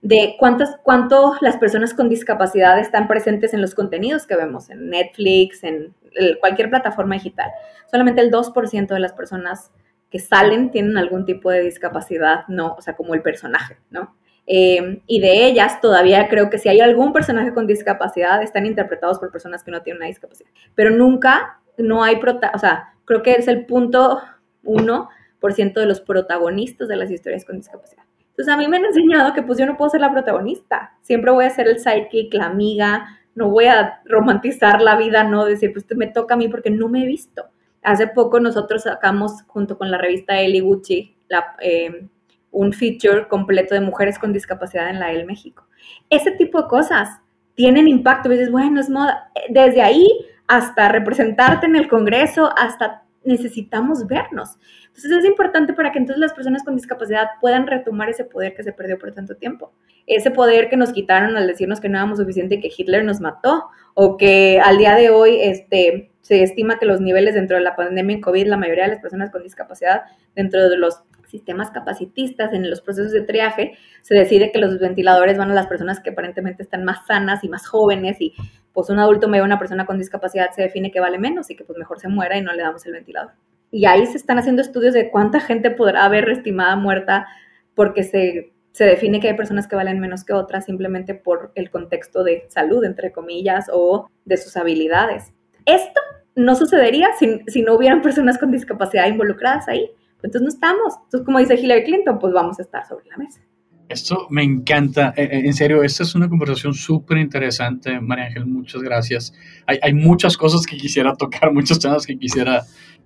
de 0.02 0.36
cuántas, 0.40 0.78
cuánto 0.84 1.36
las 1.42 1.58
personas 1.58 1.94
con 1.94 2.10
discapacidad 2.10 2.80
están 2.80 3.08
presentes 3.08 3.54
en 3.54 3.62
los 3.62 3.76
contenidos 3.76 4.26
que 4.26 4.36
vemos 4.36 4.70
en 4.70 4.90
Netflix, 4.90 5.64
en 5.64 5.94
cualquier 6.40 6.70
plataforma 6.70 7.16
digital. 7.16 7.52
Solamente 7.90 8.22
el 8.22 8.32
2% 8.32 8.88
de 8.88 9.00
las 9.00 9.14
personas 9.14 9.72
que 10.10 10.20
salen 10.20 10.72
tienen 10.72 10.98
algún 10.98 11.26
tipo 11.26 11.50
de 11.52 11.62
discapacidad, 11.62 12.46
no, 12.48 12.76
o 12.78 12.82
sea, 12.82 12.96
como 12.96 13.14
el 13.14 13.22
personaje, 13.22 13.78
¿no? 13.90 14.16
Em, 14.46 15.02
y 15.06 15.22
de 15.22 15.46
ellas, 15.46 15.80
todavía 15.80 16.28
creo 16.28 16.50
que 16.50 16.58
si 16.58 16.68
hay 16.68 16.82
algún 16.82 17.14
personaje 17.14 17.54
con 17.54 17.68
discapacidad, 17.68 18.42
están 18.42 18.66
interpretados 18.66 19.20
por 19.20 19.32
personas 19.32 19.64
que 19.64 19.72
no 19.72 19.82
tienen 19.82 20.02
una 20.02 20.08
discapacidad. 20.08 20.50
Pero 20.76 20.90
nunca, 20.90 21.62
no 21.78 22.04
hay, 22.04 22.18
prota 22.18 22.52
o 22.54 22.60
sea, 22.60 22.94
creo 23.06 23.22
que 23.22 23.34
es 23.34 23.48
el 23.48 23.66
punto 23.66 24.20
1% 24.64 25.74
de 25.74 25.86
los 25.86 26.02
protagonistas 26.02 26.88
de 26.88 26.98
las 26.98 27.12
historias 27.12 27.46
con 27.46 27.58
discapacidad. 27.58 28.04
Entonces 28.42 28.56
a 28.56 28.58
mí 28.58 28.68
me 28.68 28.78
han 28.78 28.86
enseñado 28.86 29.34
que 29.36 29.44
pues 29.44 29.60
yo 29.60 29.68
no 29.68 29.78
puedo 29.78 29.92
ser 29.92 30.02
la 30.02 30.12
protagonista, 30.12 30.98
siempre 31.04 31.30
voy 31.30 31.46
a 31.46 31.52
ser 31.52 31.68
el 31.68 31.78
sidekick, 31.78 32.34
la 32.34 32.48
amiga, 32.48 33.20
no 33.36 33.50
voy 33.50 33.66
a 33.66 34.02
romantizar 34.06 34.82
la 34.82 34.96
vida, 34.96 35.24
no 35.24 35.46
decir, 35.46 35.72
pues 35.72 35.86
me 35.96 36.08
toca 36.08 36.34
a 36.34 36.38
mí 36.38 36.48
porque 36.48 36.72
no 36.72 36.88
me 36.88 37.04
he 37.04 37.06
visto. 37.06 37.46
Hace 37.84 38.08
poco 38.08 38.40
nosotros 38.40 38.82
sacamos 38.82 39.44
junto 39.46 39.78
con 39.78 39.92
la 39.92 40.00
revista 40.00 40.40
Eli 40.40 40.60
Gucci 40.60 41.16
eh, 41.60 42.08
un 42.50 42.74
feature 42.74 43.28
completo 43.28 43.76
de 43.76 43.82
mujeres 43.82 44.18
con 44.18 44.34
discapacidad 44.34 44.90
en 44.90 45.00
la 45.00 45.12
El 45.12 45.28
México. 45.28 45.68
Ese 46.10 46.32
tipo 46.32 46.64
de 46.64 46.68
cosas 46.68 47.22
tienen 47.54 47.88
impacto. 47.88 48.28
dices, 48.28 48.50
bueno, 48.50 48.82
es 48.82 48.90
moda. 48.90 49.30
Desde 49.50 49.84
ahí 49.84 50.08
hasta 50.48 50.90
representarte 50.90 51.68
en 51.68 51.76
el 51.76 51.88
Congreso, 51.88 52.52
hasta 52.58 53.04
necesitamos 53.24 54.08
vernos. 54.08 54.58
Entonces 54.88 55.12
es 55.12 55.26
importante 55.26 55.74
para 55.74 55.92
que 55.92 56.00
entonces 56.00 56.20
las 56.20 56.34
personas 56.34 56.64
con 56.64 56.76
discapacidad 56.76 57.28
puedan 57.40 57.68
retomar 57.68 58.10
ese 58.10 58.26
poder 58.26 58.56
que 58.56 58.64
se 58.64 58.74
perdió 58.74 58.98
por 58.98 59.12
tanto 59.14 59.36
tiempo. 59.36 59.74
Ese 60.08 60.32
poder 60.32 60.70
que 60.70 60.78
nos 60.78 60.92
quitaron 60.92 61.38
al 61.38 61.48
decirnos 61.48 61.80
que 61.80 61.90
no 61.90 61.98
éramos 61.98 62.20
suficiente 62.20 62.56
y 62.56 62.60
que 62.60 62.72
Hitler 62.76 63.06
nos 63.06 63.22
mató, 63.22 63.66
o 63.94 64.18
que 64.18 64.60
al 64.64 64.78
día 64.78 64.96
de 64.96 65.10
hoy 65.10 65.40
este, 65.42 66.12
se 66.22 66.44
estima 66.44 66.80
que 66.80 66.86
los 66.86 67.02
niveles 67.02 67.36
dentro 67.36 67.58
de 67.58 67.64
la 67.64 67.76
pandemia 67.76 68.16
en 68.16 68.22
COVID, 68.22 68.48
la 68.48 68.58
mayoría 68.58 68.86
de 68.86 68.92
las 68.92 69.00
personas 69.00 69.32
con 69.32 69.44
discapacidad, 69.44 70.04
dentro 70.36 70.68
de 70.70 70.78
los 70.78 71.04
sistemas 71.28 71.72
capacitistas, 71.72 72.54
en 72.54 72.70
los 72.70 72.82
procesos 72.82 73.14
de 73.14 73.22
triaje, 73.22 73.78
se 74.02 74.16
decide 74.16 74.52
que 74.52 74.60
los 74.60 74.80
ventiladores 74.80 75.38
van 75.38 75.50
a 75.52 75.54
las 75.54 75.68
personas 75.68 76.02
que 76.02 76.10
aparentemente 76.10 76.62
están 76.62 76.84
más 76.84 77.06
sanas 77.08 77.44
y 77.44 77.50
más 77.50 77.66
jóvenes 77.66 78.20
y 78.20 78.34
pues 78.74 78.90
un 78.90 79.00
adulto 79.00 79.28
medio, 79.28 79.44
una 79.44 79.60
persona 79.60 79.86
con 79.86 79.98
discapacidad 79.98 80.52
se 80.52 80.62
define 80.62 80.92
que 80.92 81.00
vale 81.00 81.18
menos 81.18 81.50
y 81.50 81.56
que 81.56 81.64
pues 81.64 81.78
mejor 81.78 82.00
se 82.00 82.08
muera 82.08 82.38
y 82.38 82.42
no 82.42 82.54
le 82.54 82.64
damos 82.64 82.86
el 82.86 82.94
ventilador. 82.94 83.32
Y 83.72 83.86
ahí 83.86 84.06
se 84.06 84.18
están 84.18 84.38
haciendo 84.38 84.62
estudios 84.62 84.94
de 84.94 85.10
cuánta 85.10 85.40
gente 85.40 85.72
podrá 85.72 86.06
haber 86.06 86.30
estimada 86.30 86.76
muerta 86.76 87.28
porque 87.76 88.04
se, 88.04 88.54
se 88.72 88.86
define 88.86 89.20
que 89.20 89.30
hay 89.30 89.36
personas 89.36 89.68
que 89.68 89.76
valen 89.76 90.00
menos 90.00 90.24
que 90.24 90.34
otras 90.34 90.66
simplemente 90.66 91.16
por 91.16 91.52
el 91.56 91.70
contexto 91.70 92.24
de 92.24 92.46
salud, 92.50 92.84
entre 92.84 93.12
comillas, 93.12 93.70
o 93.72 94.10
de 94.26 94.38
sus 94.38 94.58
habilidades. 94.58 95.34
Esto 95.66 96.02
no 96.36 96.56
sucedería 96.56 97.10
si, 97.18 97.42
si 97.48 97.62
no 97.62 97.76
hubieran 97.76 98.02
personas 98.02 98.38
con 98.38 98.52
discapacidad 98.52 99.08
involucradas 99.08 99.68
ahí. 99.68 99.90
Entonces 100.24 100.42
no 100.42 100.50
estamos. 100.50 100.96
Entonces, 101.06 101.26
como 101.26 101.40
dice 101.40 101.56
Hillary 101.56 101.84
Clinton, 101.84 102.20
pues 102.20 102.34
vamos 102.34 102.60
a 102.60 102.62
estar 102.62 102.86
sobre 102.86 103.08
la 103.08 103.18
mesa. 103.18 103.42
Esto 103.90 104.28
me 104.30 104.44
encanta. 104.44 105.14
Eh, 105.18 105.24
eh, 105.24 105.42
en 105.46 105.54
serio, 105.54 105.84
esta 105.84 106.04
es 106.04 106.16
una 106.16 106.30
conversación 106.30 106.74
súper 106.74 107.18
interesante, 107.18 108.00
María 108.00 108.26
Ángel. 108.26 108.46
Muchas 108.46 108.82
gracias. 108.82 109.34
Hay, 109.68 109.80
hay, 109.82 109.94
muchas 109.94 110.38
cosas 110.38 110.66
que 110.66 110.78
quisiera 110.78 111.16
tocar, 111.16 111.52
muchos 111.54 111.80
temas 111.80 112.06
que 112.06 112.18
quisiera 112.18 112.64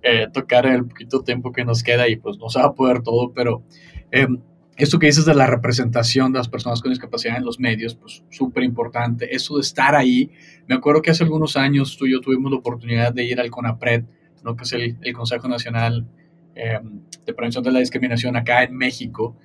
eh, 0.07 0.27
tocar 0.31 0.67
en 0.67 0.73
el 0.73 0.85
poquito 0.85 1.23
tiempo 1.23 1.51
que 1.51 1.65
nos 1.65 1.81
queda 1.81 2.07
y 2.07 2.17
pues 2.17 2.37
no 2.37 2.49
se 2.49 2.59
va 2.59 2.65
a 2.65 2.73
poder 2.73 3.01
todo, 3.01 3.33
pero 3.33 3.63
em, 4.11 4.39
esto 4.77 4.99
que 4.99 5.07
dices 5.07 5.25
de 5.25 5.33
la 5.33 5.47
representación 5.47 6.31
de 6.31 6.37
las 6.37 6.47
personas 6.47 6.81
con 6.81 6.91
discapacidad 6.91 7.37
en 7.37 7.43
los 7.43 7.59
medios, 7.59 7.95
pues 7.95 8.23
súper 8.29 8.63
importante. 8.63 9.33
Eso 9.33 9.55
de 9.55 9.61
estar 9.61 9.95
ahí. 9.95 10.29
Me 10.67 10.75
acuerdo 10.75 11.01
que 11.01 11.09
hace 11.09 11.23
algunos 11.23 11.57
años 11.57 11.97
tú 11.97 12.05
y 12.05 12.11
yo 12.11 12.21
tuvimos 12.21 12.51
la 12.51 12.59
oportunidad 12.59 13.13
de 13.13 13.23
ir 13.23 13.39
al 13.39 13.49
CONAPRED, 13.49 14.03
¿no? 14.43 14.55
que 14.55 14.63
es 14.65 14.73
el, 14.73 14.97
el 15.01 15.13
Consejo 15.13 15.47
Nacional 15.47 16.05
em, 16.53 17.01
de 17.25 17.33
Prevención 17.33 17.63
de 17.63 17.71
la 17.71 17.79
Discriminación 17.79 18.35
acá 18.35 18.63
en 18.63 18.75
México. 18.75 19.35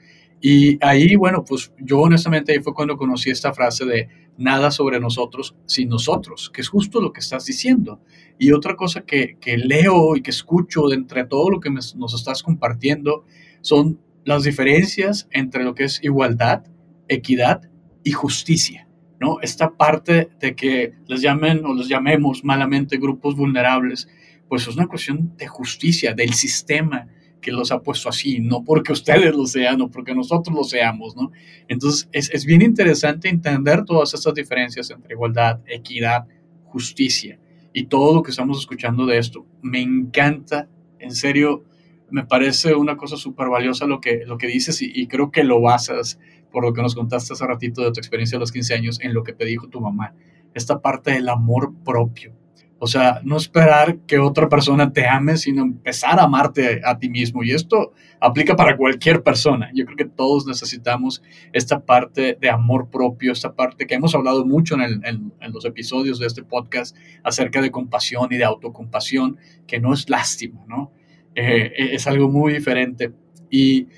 Y 0.41 0.79
ahí, 0.85 1.17
bueno, 1.17 1.45
pues 1.45 1.73
yo 1.79 2.01
honestamente 2.01 2.53
ahí 2.53 2.61
fue 2.61 2.75
cuando 2.75 2.97
conocí 2.97 3.31
esta 3.31 3.53
frase 3.53 3.85
de 3.85 4.09
nada 4.39 4.71
sobre 4.71 4.99
nosotros 4.99 5.55
sin 5.67 5.91
nosotros, 5.91 6.51
que 6.51 6.63
es 6.63 6.69
justo 6.69 7.01
lo 7.01 7.13
que 7.13 7.21
estás 7.21 7.45
diciendo. 7.45 8.01
Y 8.39 8.53
otra 8.53 8.75
cosa 8.75 9.03
que, 9.03 9.37
que 9.39 9.59
leo 9.59 10.17
y 10.17 10.23
que 10.23 10.31
escucho 10.31 10.89
de 10.89 10.97
entre 10.97 11.25
todo 11.25 11.51
lo 11.51 11.61
que 11.61 11.71
nos 11.71 12.15
estás 12.15 12.43
compartiendo 12.43 13.25
son 13.61 14.01
las 14.25 14.45
diferencias 14.45 15.29
entre 15.31 15.65
lo 15.65 15.75
que 15.75 15.85
es 15.85 16.03
igualdad, 16.03 16.65
equidad 17.09 17.71
y 18.03 18.13
justicia. 18.13 18.89
¿no? 19.21 19.41
Esta 19.43 19.77
parte 19.77 20.31
de 20.41 20.55
que 20.57 20.95
les 21.07 21.21
llamen 21.21 21.65
o 21.67 21.75
les 21.75 21.89
llamemos 21.89 22.43
malamente 22.43 22.97
grupos 22.97 23.37
vulnerables, 23.37 24.09
pues 24.49 24.67
es 24.67 24.75
una 24.75 24.87
cuestión 24.87 25.37
de 25.37 25.47
justicia, 25.47 26.15
del 26.15 26.33
sistema 26.33 27.09
que 27.41 27.53
los 27.53 27.73
ha 27.73 27.81
puesto 27.81 28.09
así, 28.09 28.41
no 28.41 28.65
porque 28.65 28.93
ustedes 28.93 29.35
lo 29.35 29.47
sean, 29.47 29.79
no 29.79 29.91
porque 29.91 30.15
nosotros 30.15 30.55
lo 30.55 30.65
seamos, 30.65 31.17
¿no? 31.17 31.31
Entonces, 31.69 32.09
es, 32.13 32.31
es 32.31 32.45
bien 32.45 32.63
interesante 32.63 33.29
entender 33.29 33.85
todas 33.85 34.15
estas 34.15 34.35
diferencias 34.35 34.91
entre 34.91 35.15
igualdad, 35.15 35.61
equidad, 35.67 36.27
justicia 36.65 37.39
y 37.73 37.85
todo 37.85 38.15
lo 38.15 38.23
que 38.23 38.31
estamos 38.31 38.59
escuchando 38.59 39.07
de 39.07 39.19
esto. 39.19 39.47
Me 39.63 39.81
encanta, 39.81 40.69
en 40.99 41.15
serio, 41.15 41.65
me 42.11 42.25
parece 42.25 42.75
una 42.75 42.97
cosa 42.97 43.17
súper 43.17 43.49
valiosa 43.49 43.87
lo 43.87 44.01
que, 44.01 44.25
lo 44.27 44.39
que 44.39 44.47
dices 44.47 44.83
y, 44.83 44.91
y, 44.95 45.07
creo 45.07 45.31
que 45.31 45.45
lo 45.45 45.61
basas 45.61 46.19
por 46.51 46.65
lo 46.65 46.73
que 46.73 46.83
nos 46.83 46.95
contaste 46.95 47.33
hace 47.33 47.47
ratito 47.47 47.83
de 47.83 47.93
tu 47.93 48.01
experiencia 48.01 48.37
de 48.37 48.41
los 48.41 48.53
15 48.53 48.75
años 48.75 49.01
en 49.01 49.15
lo 49.15 49.23
que 49.23 49.33
te 49.33 49.45
dijo 49.45 49.69
tu 49.69 49.81
mamá. 49.81 50.15
Esta 50.53 50.81
parte 50.81 51.13
del 51.13 51.29
amor 51.29 51.73
propio. 51.85 52.35
O 52.83 52.87
sea, 52.87 53.21
no 53.25 53.37
esperar 53.37 53.99
que 54.07 54.19
otra 54.19 54.49
persona 54.49 54.91
te 54.91 55.07
ame, 55.07 55.37
sino 55.37 55.63
empezar 55.63 56.19
a 56.19 56.23
amarte 56.23 56.81
a, 56.83 56.99
ti 56.99 57.11
mismo. 57.11 57.45
Y 57.45 57.51
esto 57.51 57.93
aplica 58.19 58.57
para 58.57 58.75
cualquier 58.79 59.23
persona. 59.23 59.71
Yo 59.75 59.85
creo 59.85 59.99
que 59.99 60.07
todos 60.07 60.47
necesitamos 60.47 61.23
esta 61.53 61.85
parte 61.85 62.39
de 62.41 62.49
amor 62.49 62.89
propio, 62.89 63.33
esta 63.33 63.55
parte 63.55 63.87
que 63.87 63.97
hemos 63.97 64.15
hablado 64.15 64.47
mucho 64.47 64.77
en, 64.81 65.33
los 65.53 65.67
episodios 65.67 66.19
de 66.19 66.27
este 66.27 66.43
podcast 66.43 66.97
acerca 67.23 67.61
de 67.61 67.71
compasión 67.71 68.29
y 68.31 68.39
de 68.39 68.45
autocompasión, 68.45 69.37
que 69.67 69.79
no 69.79 69.93
es 69.93 70.09
lástima, 70.09 70.65
¿no? 70.67 70.91
Eh, 71.35 71.91
es 71.93 72.07
algo 72.07 72.31
muy 72.31 72.55
diferente. 72.55 73.13
Y 73.51 73.89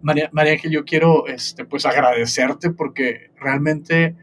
María, 0.00 0.30
María 0.32 0.56
que 0.56 0.68
yo 0.68 0.84
quiero 0.84 1.28
este, 1.28 1.64
pues 1.64 1.86
agradecerte 1.86 2.70
porque 2.70 3.30
realmente 3.38 4.16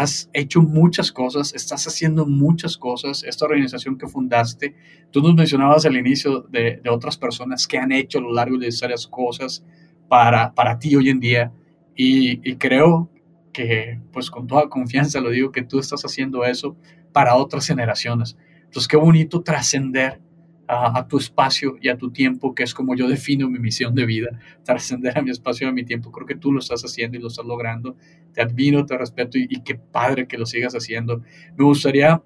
has 0.00 0.30
hecho 0.32 0.62
muchas 0.62 1.10
cosas, 1.10 1.54
estás 1.54 1.86
haciendo 1.86 2.26
muchas 2.26 2.76
cosas. 2.76 3.24
Esta 3.24 3.44
organización 3.46 3.96
que 3.96 4.06
fundaste, 4.06 4.74
tú 5.10 5.22
nos 5.22 5.34
mencionabas 5.34 5.86
al 5.86 5.96
inicio 5.96 6.42
de, 6.42 6.80
otras 6.90 7.16
personas 7.16 7.66
que 7.66 7.78
han 7.78 7.92
hecho 7.92 8.18
a 8.18 8.22
lo 8.22 8.32
largo 8.32 8.58
de 8.58 8.68
esas 8.68 9.06
cosas 9.06 9.64
para, 10.08 10.54
para 10.54 10.78
ti 10.78 10.94
hoy 10.96 11.10
en 11.10 11.20
día. 11.20 11.52
Y, 11.94 12.48
y, 12.48 12.56
creo 12.56 13.10
que, 13.52 14.00
pues 14.12 14.30
con 14.30 14.46
toda 14.46 14.68
confianza 14.68 15.20
lo 15.20 15.30
digo, 15.30 15.50
que 15.50 15.62
tú 15.62 15.78
estás 15.78 16.04
haciendo 16.04 16.44
eso 16.44 16.76
para 17.12 17.36
otras 17.36 17.66
generaciones. 17.66 18.36
Entonces, 18.64 18.88
qué 18.88 18.96
bonito 18.96 19.42
trascender 19.42 20.20
a, 20.68 21.06
tu 21.06 21.18
espacio 21.18 21.76
y 21.80 21.88
a 21.88 21.96
tu 21.96 22.10
tiempo, 22.10 22.54
que 22.54 22.62
es 22.62 22.74
como 22.74 22.94
yo 22.94 23.08
defino 23.08 23.48
mi 23.48 23.58
misión 23.58 23.94
de 23.94 24.06
vida, 24.06 24.38
trascender 24.64 25.18
a 25.18 25.22
mi 25.22 25.30
espacio 25.30 25.66
y 25.66 25.70
a 25.70 25.72
mi 25.72 25.84
tiempo. 25.84 26.10
Creo 26.10 26.26
que 26.26 26.36
tú 26.36 26.52
lo 26.52 26.60
estás 26.60 26.82
haciendo 26.82 27.16
y 27.16 27.20
lo 27.20 27.28
estás 27.28 27.46
logrando. 27.46 27.96
Te 28.32 28.42
admiro, 28.42 28.84
te 28.84 28.96
respeto 28.98 29.38
y, 29.38 29.46
y 29.48 29.62
qué 29.62 29.76
padre 29.76 30.26
que 30.26 30.38
lo 30.38 30.46
sigas 30.46 30.74
haciendo. 30.74 31.22
Me 31.56 31.64
gustaría 31.64 32.22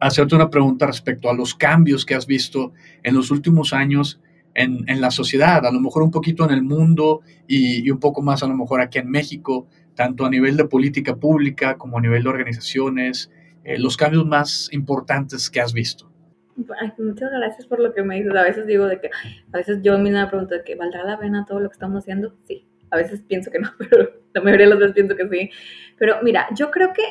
hacerte 0.00 0.34
una 0.34 0.50
pregunta 0.50 0.86
respecto 0.86 1.30
a 1.30 1.34
los 1.34 1.54
cambios 1.54 2.04
que 2.04 2.14
has 2.14 2.26
visto 2.26 2.72
en 3.02 3.14
los 3.14 3.30
últimos 3.30 3.72
años 3.72 4.20
en, 4.54 4.84
en 4.88 5.00
la 5.00 5.10
sociedad, 5.10 5.66
a 5.66 5.72
lo 5.72 5.80
mejor 5.80 6.02
un 6.02 6.10
poquito 6.10 6.44
en 6.44 6.52
el 6.52 6.62
mundo 6.62 7.22
y, 7.48 7.86
y, 7.86 7.90
un 7.90 7.98
poco 7.98 8.22
más 8.22 8.42
a 8.42 8.46
lo 8.46 8.56
mejor 8.56 8.80
aquí 8.80 8.98
en 8.98 9.10
México, 9.10 9.66
tanto 9.94 10.24
a 10.24 10.30
nivel 10.30 10.56
de 10.56 10.66
política 10.66 11.16
pública 11.16 11.76
como 11.76 11.98
a 11.98 12.00
nivel 12.00 12.22
de 12.22 12.28
organizaciones, 12.28 13.30
eh, 13.64 13.78
los 13.78 13.96
cambios 13.96 14.26
más 14.26 14.68
importantes 14.72 15.50
que 15.50 15.60
has 15.60 15.72
visto. 15.72 16.13
Muchas 16.56 17.30
gracias 17.30 17.66
por 17.66 17.80
lo 17.80 17.92
que 17.92 18.02
me 18.02 18.16
dices. 18.16 18.34
A 18.34 18.42
veces 18.42 18.66
digo 18.66 18.86
de 18.86 19.00
que, 19.00 19.10
a 19.52 19.56
veces 19.56 19.80
yo 19.82 19.98
misma 19.98 20.24
me 20.24 20.28
pregunto 20.28 20.54
de 20.54 20.64
que, 20.64 20.74
¿valdrá 20.74 21.04
la 21.04 21.18
pena 21.18 21.44
todo 21.46 21.60
lo 21.60 21.68
que 21.68 21.74
estamos 21.74 22.02
haciendo? 22.02 22.34
Sí, 22.44 22.66
a 22.90 22.96
veces 22.96 23.22
pienso 23.22 23.50
que 23.50 23.58
no, 23.58 23.70
pero 23.78 24.10
la 24.32 24.40
mayoría 24.40 24.66
de 24.66 24.70
las 24.70 24.78
veces 24.78 24.94
pienso 24.94 25.16
que 25.16 25.28
sí. 25.28 25.50
Pero 25.98 26.16
mira, 26.22 26.46
yo 26.54 26.70
creo 26.70 26.92
que 26.92 27.02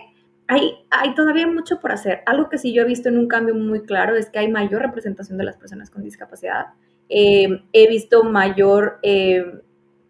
hay, 0.48 0.76
hay 0.90 1.14
todavía 1.16 1.48
mucho 1.48 1.80
por 1.80 1.92
hacer. 1.92 2.22
Algo 2.26 2.50
que 2.50 2.58
sí 2.58 2.74
yo 2.74 2.84
he 2.84 2.86
visto 2.86 3.10
en 3.10 3.18
un 3.18 3.28
cambio 3.28 3.56
muy 3.56 3.84
claro 3.84 4.16
es 4.16 4.30
que 4.30 4.40
hay 4.40 4.52
mayor 4.52 4.82
representación 4.82 5.38
de 5.38 5.46
las 5.46 5.58
personas 5.58 5.90
con 5.90 6.04
discapacidad. 6.04 6.68
Eh, 7.10 7.64
he 7.74 7.88
visto 7.88 8.24
mayor... 8.24 9.00
Eh, 9.04 9.62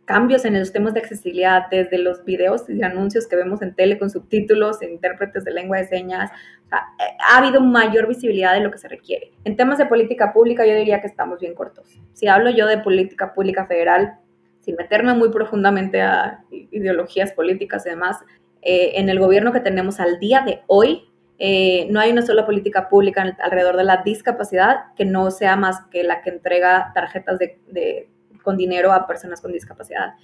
cambios 0.06 0.44
en 0.46 0.58
los 0.60 0.72
temas 0.72 0.94
de 0.94 1.00
accesibilidad, 1.00 1.68
desde 1.72 1.98
los 1.98 2.26
videos 2.26 2.70
y 2.70 2.84
anuncios 2.84 3.28
que 3.28 3.36
vemos 3.36 3.62
en 3.62 3.74
tele 3.74 3.98
con 3.98 4.10
subtítulos, 4.10 4.82
intérpretes 4.82 5.46
de 5.46 5.52
lengua 5.52 5.78
de 5.78 5.88
señas. 5.88 6.32
O 6.66 6.70
sea, 6.70 6.80
eh, 7.00 7.16
ha 7.20 7.38
habido 7.38 7.62
mayor 7.62 8.08
visibilidad 8.08 8.54
de 8.54 8.60
lo 8.60 8.72
que 8.72 8.78
se 8.78 8.88
requiere. 8.88 9.32
En 9.46 9.56
temas 9.56 9.78
de 9.78 9.86
política 9.86 10.34
pública, 10.34 10.66
yo 10.66 10.76
diría 10.76 11.02
que 11.02 11.08
estamos 11.08 11.39
bien 11.39 11.56
cortos. 11.56 11.88
Si 12.13 12.28
hablo 12.28 12.50
yo 12.50 12.68
de 12.68 12.80
política 12.80 13.34
pública 13.34 13.66
federal, 13.66 14.16
sin 14.60 14.76
meterme 14.76 15.13
muy 15.13 15.30
profundamente 15.30 16.02
a 16.02 16.44
ideologías 16.50 17.32
políticas 17.32 17.86
y 17.86 17.89
demás, 17.89 18.20
eh, 18.62 18.94
en 18.96 19.10
el 19.10 19.20
gobierno 19.20 19.52
que 19.52 19.60
tenemos 19.60 20.00
al 20.00 20.20
día 20.20 20.42
de 20.46 20.62
hoy, 20.68 21.10
eh, 21.39 21.88
no 21.89 22.00
hay 22.00 22.12
una 22.12 22.22
sola 22.22 22.46
política 22.46 22.88
pública 22.88 23.36
alrededor 23.42 23.76
de 23.76 23.84
la 23.84 24.04
discapacidad 24.04 24.94
que 24.96 25.04
no 25.04 25.32
sea 25.32 25.56
más 25.56 25.82
que 25.92 26.04
la 26.04 26.22
que 26.22 26.30
entrega 26.30 26.92
tarjetas 26.94 27.39
de, 27.39 27.60
de 27.68 28.10
con 28.43 28.58
dinero 28.58 28.91
a 28.91 29.08
personas 29.08 29.41
con 29.41 29.51
discapacidad 29.51 30.15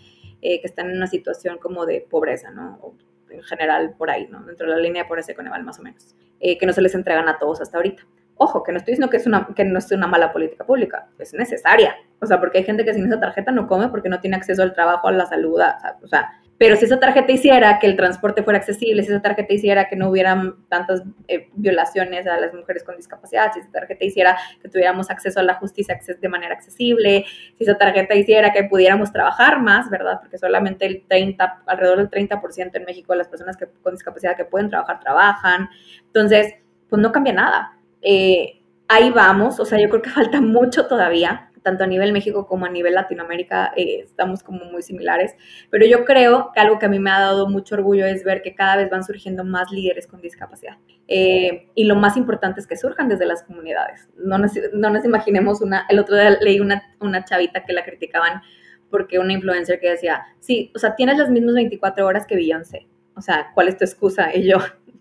eh, 0.42 0.62
que 0.62 0.68
están 0.68 0.90
en 0.90 0.98
una 0.98 1.08
situación 1.08 1.58
como 1.58 1.86
de 1.86 2.06
pobreza, 2.10 2.52
¿no? 2.52 2.80
O 2.82 2.96
en 3.30 3.44
general 3.44 3.96
por 3.98 4.10
ahí, 4.10 4.28
¿no? 4.28 4.44
Dentro 4.44 4.68
de 4.68 4.76
la 4.76 4.82
línea 4.82 5.04
de 5.04 5.08
pobreza 5.08 5.32
económica 5.32 5.62
más 5.64 5.80
o 5.80 5.84
menos, 5.84 6.16
eh, 6.40 6.58
que 6.58 6.66
no 6.66 6.74
se 6.74 6.82
les 6.82 6.96
entregan 6.96 7.28
a 7.28 7.38
todos 7.38 7.62
hasta 7.62 7.78
ahorita. 7.78 8.04
Ojo, 8.36 8.64
que 8.64 8.72
no 8.72 8.78
estoy 8.78 8.94
diciendo 8.94 9.10
que, 9.10 9.18
es 9.18 9.28
una, 9.28 9.50
que 9.54 9.66
no 9.66 9.80
es 9.80 9.92
una 9.92 10.08
mala 10.08 10.32
política 10.32 10.66
pública, 10.66 11.10
es 11.20 11.34
necesaria. 11.34 11.96
O 12.22 12.26
sea, 12.26 12.40
porque 12.40 12.60
hay 12.60 12.64
gente 12.64 12.86
que 12.86 12.94
sin 12.94 13.06
esa 13.06 13.20
tarjeta 13.20 13.52
no 13.52 13.68
come 13.68 13.90
porque 13.90 14.08
no 14.08 14.22
tiene 14.22 14.38
acceso 14.38 14.64
al 14.64 14.74
trabajo, 14.74 15.10
a 15.10 15.12
la 15.12 15.26
salud, 15.26 15.60
o 16.02 16.08
sea, 16.08 16.32
pero 16.60 16.76
si 16.76 16.84
esa 16.84 17.00
tarjeta 17.00 17.32
hiciera 17.32 17.80
que 17.80 17.88
el 17.88 17.96
transporte 17.96 18.44
fuera 18.44 18.60
accesible, 18.60 19.02
si 19.04 19.10
esa 19.10 19.22
tarjeta 19.22 19.54
hiciera 19.54 19.88
que 19.88 19.96
no 19.96 20.10
hubieran 20.10 20.58
tantas 20.68 21.02
eh, 21.30 21.48
violaciones 21.56 22.28
a 22.28 22.38
las 22.38 22.54
mujeres 22.54 22.84
con 22.84 22.98
discapacidad, 22.98 23.54
si 23.54 23.62
esa 23.62 23.72
tarjeta 23.72 24.04
hiciera 24.04 24.38
que 24.62 24.68
tuviéramos 24.68 25.10
acceso 25.10 25.40
a 25.40 25.44
la 25.44 25.54
justicia 25.54 25.98
de 26.20 26.28
manera 26.28 26.54
accesible, 26.54 27.24
si 27.58 27.64
esa 27.64 27.78
tarjeta 27.78 28.14
hiciera 28.14 28.52
que 28.52 28.66
pudiéramos 28.66 29.14
trabajar 29.14 29.62
más, 29.62 29.90
¿verdad? 29.90 30.20
Porque 30.20 30.38
solamente 30.38 30.86
el 30.86 31.06
30, 31.08 31.64
alrededor 31.66 32.00
del 32.00 32.10
30% 32.10 32.72
en 32.74 32.84
México 32.84 33.14
de 33.14 33.20
las 33.20 33.30
personas 33.30 33.56
que, 33.56 33.66
con 33.82 33.94
discapacidad 33.94 34.36
que 34.36 34.44
pueden 34.44 34.70
trabajar, 34.70 35.00
trabajan. 35.00 35.70
Entonces, 36.08 36.56
pues 36.90 37.02
no 37.02 37.14
cambia 37.14 37.32
nada. 37.32 37.78
Eh, 38.02 38.62
ahí 38.90 39.12
vamos, 39.12 39.62
o 39.62 39.66
sea, 39.66 39.80
yo 39.80 39.88
creo 39.88 40.02
que 40.02 40.10
falta 40.10 40.42
mucho 40.42 40.88
todavía 40.88 41.49
tanto 41.64 41.84
a 41.84 41.88
nivel 41.88 42.12
México 42.12 42.48
como 42.48 42.66
a 42.66 42.70
nivel 42.70 42.94
Latinoamérica 42.94 43.72
eh, 43.76 44.02
estamos 44.04 44.44
como 44.44 44.66
muy 44.66 44.82
similares, 44.82 45.36
pero 45.70 45.86
yo 45.86 46.06
creo 46.06 46.52
que 46.54 46.60
algo 46.60 46.80
que 46.80 46.86
a 46.86 46.90
mí 46.90 47.00
me 47.00 47.12
ha 47.12 47.20
dado 47.20 47.48
mucho 47.50 47.76
orgullo 47.76 48.06
es 48.06 48.24
ver 48.24 48.42
que 48.42 48.56
cada 48.56 48.78
vez 48.78 48.90
van 48.90 49.04
surgiendo 49.04 49.44
más 49.44 49.72
líderes 49.72 50.08
con 50.08 50.22
discapacidad. 50.22 50.78
Eh, 51.08 51.70
y 51.76 51.86
lo 51.86 51.96
más 51.96 52.18
importante 52.18 52.60
es 52.60 52.68
que 52.68 52.78
surjan 52.78 53.10
desde 53.10 53.26
las 53.26 53.44
comunidades. 53.44 54.10
No 54.18 54.38
nos, 54.38 54.52
no 54.74 54.90
nos 54.90 55.06
imaginemos 55.06 55.62
una, 55.62 55.86
el 55.90 56.00
otro 56.00 56.16
día 56.16 56.38
leí 56.42 56.60
una, 56.60 56.84
una 57.00 57.26
chavita 57.26 57.64
que 57.66 57.74
la 57.74 57.84
criticaban 57.84 58.42
porque 58.90 59.20
una 59.20 59.34
influencer 59.34 59.80
que 59.80 59.90
decía, 59.90 60.24
sí, 60.40 60.72
o 60.76 60.80
sea, 60.80 60.96
tienes 60.96 61.18
las 61.18 61.30
mismas 61.30 61.56
24 61.56 62.06
horas 62.06 62.26
que 62.26 62.36
Beyoncé. 62.36 62.88
O 63.16 63.22
sea, 63.22 63.52
¿cuál 63.54 63.68
es 63.68 63.78
tu 63.78 63.84
excusa? 63.84 64.34
Y 64.36 64.48
yo, 64.48 64.58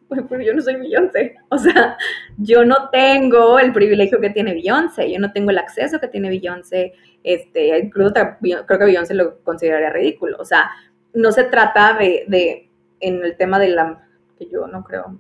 pero 0.09 0.42
yo 0.42 0.55
no 0.55 0.62
soy 0.62 0.77
Beyoncé. 0.77 1.37
O 1.51 1.59
sea, 1.59 1.97
yo 2.38 2.64
no 2.64 2.88
tengo 2.90 3.59
el 3.59 3.73
privilegio 3.73 4.21
que 4.21 4.31
tiene 4.31 4.55
Beyoncé, 4.55 5.11
yo 5.11 5.18
no 5.18 5.33
tengo 5.33 5.51
el 5.51 5.59
acceso 5.59 6.01
que 6.01 6.09
tiene 6.09 6.29
Beyoncé. 6.29 6.94
Este, 7.23 7.79
incluso 7.79 8.14
creo 8.14 8.79
que 8.79 8.85
Beyoncé 8.85 9.14
lo 9.14 9.38
consideraría 9.42 9.90
ridículo. 9.90 10.37
O 10.38 10.44
sea, 10.44 10.71
no 11.14 11.33
se 11.33 11.44
trata 11.44 11.97
de, 11.99 12.25
de 12.29 12.68
en 13.01 13.25
el 13.25 13.37
tema 13.37 13.59
de 13.59 13.68
la, 13.68 14.09
que 14.38 14.49
yo 14.49 14.66
no 14.66 14.85
creo, 14.85 15.18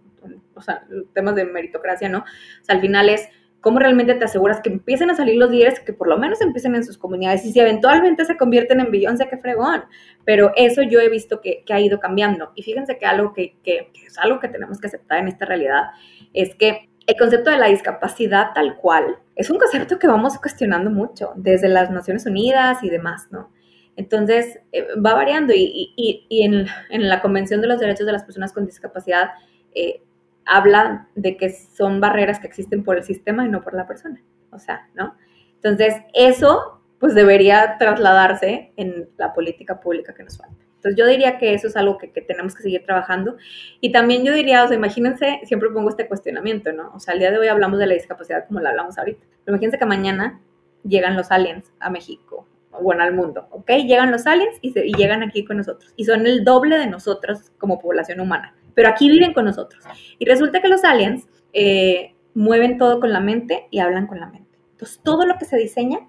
o 0.54 0.60
sea, 0.60 0.84
temas 1.12 1.34
de 1.34 1.44
meritocracia, 1.44 2.08
¿no? 2.08 2.18
O 2.18 2.64
sea, 2.64 2.74
al 2.74 2.80
final 2.80 3.08
es 3.08 3.28
¿Cómo 3.60 3.80
realmente 3.80 4.14
te 4.14 4.24
aseguras 4.24 4.60
que 4.60 4.70
empiecen 4.70 5.10
a 5.10 5.16
salir 5.16 5.36
los 5.36 5.50
líderes 5.50 5.80
que 5.80 5.92
por 5.92 6.08
lo 6.08 6.16
menos 6.16 6.40
empiecen 6.40 6.76
en 6.76 6.84
sus 6.84 6.96
comunidades? 6.96 7.44
Y 7.44 7.52
si 7.52 7.58
eventualmente 7.58 8.24
se 8.24 8.36
convierten 8.36 8.80
en 8.80 8.90
Beyoncé, 8.90 9.28
qué 9.28 9.36
fregón. 9.36 9.84
Pero 10.24 10.52
eso 10.54 10.82
yo 10.82 11.00
he 11.00 11.08
visto 11.08 11.40
que, 11.40 11.64
que 11.66 11.72
ha 11.74 11.80
ido 11.80 11.98
cambiando. 11.98 12.52
Y 12.54 12.62
fíjense 12.62 12.98
que 12.98 13.06
algo 13.06 13.32
que, 13.32 13.56
que, 13.64 13.90
que, 13.92 14.06
es 14.06 14.18
algo 14.18 14.38
que 14.38 14.48
tenemos 14.48 14.78
que 14.80 14.86
aceptar 14.86 15.18
en 15.18 15.28
esta 15.28 15.44
realidad 15.44 15.88
es 16.32 16.54
que 16.54 16.88
el 17.06 17.16
concepto 17.16 17.50
de 17.50 17.56
la 17.56 17.66
discapacidad 17.66 18.52
tal 18.54 18.76
cual 18.76 19.18
es 19.34 19.50
un 19.50 19.58
concepto 19.58 19.98
que 19.98 20.06
vamos 20.06 20.38
cuestionando 20.38 20.90
mucho 20.90 21.32
desde 21.36 21.68
las 21.68 21.90
Naciones 21.90 22.26
Unidas 22.26 22.82
y 22.82 22.90
demás, 22.90 23.28
¿no? 23.30 23.50
Entonces, 23.96 24.60
eh, 24.70 24.86
va 25.04 25.14
variando 25.14 25.52
y, 25.52 25.92
y, 25.96 26.26
y 26.28 26.42
en, 26.44 26.66
en, 26.90 27.08
la 27.08 27.20
Convención 27.20 27.60
de 27.60 27.66
los 27.66 27.80
Derechos 27.80 28.06
de 28.06 28.12
las 28.12 28.22
Personas 28.22 28.52
con 28.52 28.64
Discapacidad 28.64 29.30
eh, 29.74 30.02
habla 30.48 31.08
de 31.14 31.36
que 31.36 31.50
son 31.50 32.00
barreras 32.00 32.40
que 32.40 32.46
existen 32.46 32.82
por 32.82 32.96
el 32.96 33.04
sistema 33.04 33.44
y 33.44 33.48
no 33.48 33.62
por 33.62 33.74
la 33.74 33.86
persona. 33.86 34.22
O 34.50 34.58
sea, 34.58 34.88
¿no? 34.94 35.14
Entonces, 35.56 35.94
eso 36.14 36.80
pues 36.98 37.14
debería 37.14 37.76
trasladarse 37.78 38.72
en 38.76 39.08
la 39.18 39.32
política 39.32 39.78
pública 39.78 40.14
que 40.14 40.24
nos 40.24 40.36
falta. 40.36 40.56
Entonces, 40.76 40.96
yo 40.96 41.06
diría 41.06 41.38
que 41.38 41.54
eso 41.54 41.66
es 41.66 41.76
algo 41.76 41.98
que, 41.98 42.10
que, 42.10 42.22
tenemos 42.22 42.54
que 42.54 42.62
seguir 42.62 42.84
trabajando. 42.84 43.36
Y 43.80 43.92
también 43.92 44.24
yo 44.24 44.32
diría, 44.32 44.64
o 44.64 44.68
sea, 44.68 44.76
imagínense, 44.76 45.40
siempre 45.44 45.70
pongo 45.70 45.90
este 45.90 46.08
cuestionamiento, 46.08 46.72
¿no? 46.72 46.92
O 46.94 46.98
sea, 46.98 47.14
el 47.14 47.20
día 47.20 47.30
de 47.30 47.38
hoy 47.38 47.48
hablamos 47.48 47.78
de 47.78 47.86
la 47.86 47.94
discapacidad 47.94 48.46
como 48.46 48.60
la 48.60 48.70
hablamos 48.70 48.98
ahorita. 48.98 49.24
Pero 49.44 49.54
imagínense 49.54 49.78
que 49.78 49.86
mañana 49.86 50.40
llegan 50.82 51.16
los 51.16 51.30
aliens 51.30 51.72
a 51.78 51.90
México, 51.90 52.46
bueno, 52.80 53.02
al 53.02 53.12
mundo, 53.12 53.48
¿ok? 53.50 53.70
Llegan 53.86 54.10
los 54.10 54.26
aliens 54.26 54.56
y, 54.60 54.72
se, 54.72 54.86
y 54.86 54.92
llegan 54.94 55.22
aquí 55.22 55.44
con 55.44 55.58
nosotros. 55.58 55.92
Y 55.96 56.04
son 56.04 56.26
el 56.26 56.44
doble 56.44 56.78
de 56.78 56.86
nosotros 56.86 57.50
como 57.58 57.80
población 57.80 58.20
humana 58.20 58.54
pero 58.78 58.90
aquí 58.90 59.10
viven 59.10 59.32
con 59.32 59.44
nosotros. 59.44 59.82
Y 60.20 60.24
resulta 60.24 60.62
que 60.62 60.68
los 60.68 60.84
aliens 60.84 61.26
eh, 61.52 62.14
mueven 62.32 62.78
todo 62.78 63.00
con 63.00 63.12
la 63.12 63.18
mente 63.18 63.66
y 63.72 63.80
hablan 63.80 64.06
con 64.06 64.20
la 64.20 64.28
mente. 64.28 64.56
Entonces, 64.70 65.00
todo 65.02 65.26
lo 65.26 65.36
que 65.36 65.46
se 65.46 65.56
diseña 65.56 66.06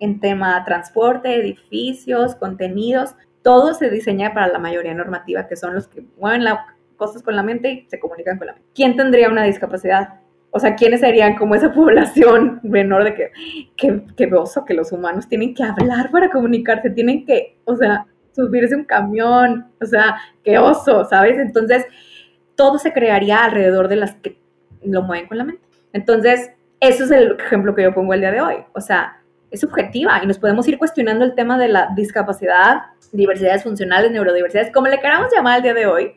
en 0.00 0.18
tema 0.18 0.64
transporte, 0.64 1.32
edificios, 1.36 2.34
contenidos, 2.34 3.14
todo 3.42 3.72
se 3.72 3.88
diseña 3.88 4.34
para 4.34 4.48
la 4.48 4.58
mayoría 4.58 4.94
normativa, 4.94 5.46
que 5.46 5.54
son 5.54 5.76
los 5.76 5.86
que 5.86 6.02
mueven 6.18 6.42
las 6.42 6.58
cosas 6.96 7.22
con 7.22 7.36
la 7.36 7.44
mente 7.44 7.70
y 7.70 7.86
se 7.88 8.00
comunican 8.00 8.36
con 8.36 8.48
la 8.48 8.54
mente. 8.54 8.68
¿Quién 8.74 8.96
tendría 8.96 9.28
una 9.28 9.44
discapacidad? 9.44 10.14
O 10.50 10.58
sea, 10.58 10.74
¿quiénes 10.74 10.98
serían 10.98 11.36
como 11.36 11.54
esa 11.54 11.72
población 11.72 12.58
menor 12.64 13.04
de 13.04 13.14
que, 13.14 13.30
que, 13.76 14.02
que 14.16 14.34
oso 14.34 14.64
que 14.64 14.74
los 14.74 14.90
humanos 14.90 15.28
tienen 15.28 15.54
que 15.54 15.62
hablar 15.62 16.10
para 16.10 16.30
comunicarse, 16.30 16.90
tienen 16.90 17.24
que, 17.24 17.60
o 17.64 17.76
sea, 17.76 18.06
subirse 18.38 18.76
un 18.76 18.84
camión, 18.84 19.66
o 19.80 19.86
sea, 19.86 20.16
qué 20.44 20.58
oso, 20.58 21.04
¿sabes? 21.04 21.38
Entonces, 21.38 21.84
todo 22.54 22.78
se 22.78 22.92
crearía 22.92 23.44
alrededor 23.44 23.88
de 23.88 23.96
las 23.96 24.14
que 24.16 24.38
lo 24.82 25.02
mueven 25.02 25.26
con 25.26 25.38
la 25.38 25.44
mente. 25.44 25.66
Entonces, 25.92 26.52
eso 26.80 27.04
es 27.04 27.10
el 27.10 27.36
ejemplo 27.38 27.74
que 27.74 27.82
yo 27.82 27.92
pongo 27.92 28.14
el 28.14 28.20
día 28.20 28.30
de 28.30 28.40
hoy. 28.40 28.56
O 28.74 28.80
sea, 28.80 29.20
es 29.50 29.60
subjetiva 29.60 30.20
y 30.22 30.26
nos 30.26 30.38
podemos 30.38 30.68
ir 30.68 30.78
cuestionando 30.78 31.24
el 31.24 31.34
tema 31.34 31.58
de 31.58 31.68
la 31.68 31.88
discapacidad, 31.96 32.82
diversidades 33.12 33.64
funcionales, 33.64 34.12
neurodiversidades, 34.12 34.72
como 34.72 34.86
le 34.86 35.00
queramos 35.00 35.32
llamar 35.34 35.56
el 35.56 35.62
día 35.62 35.74
de 35.74 35.86
hoy, 35.86 36.12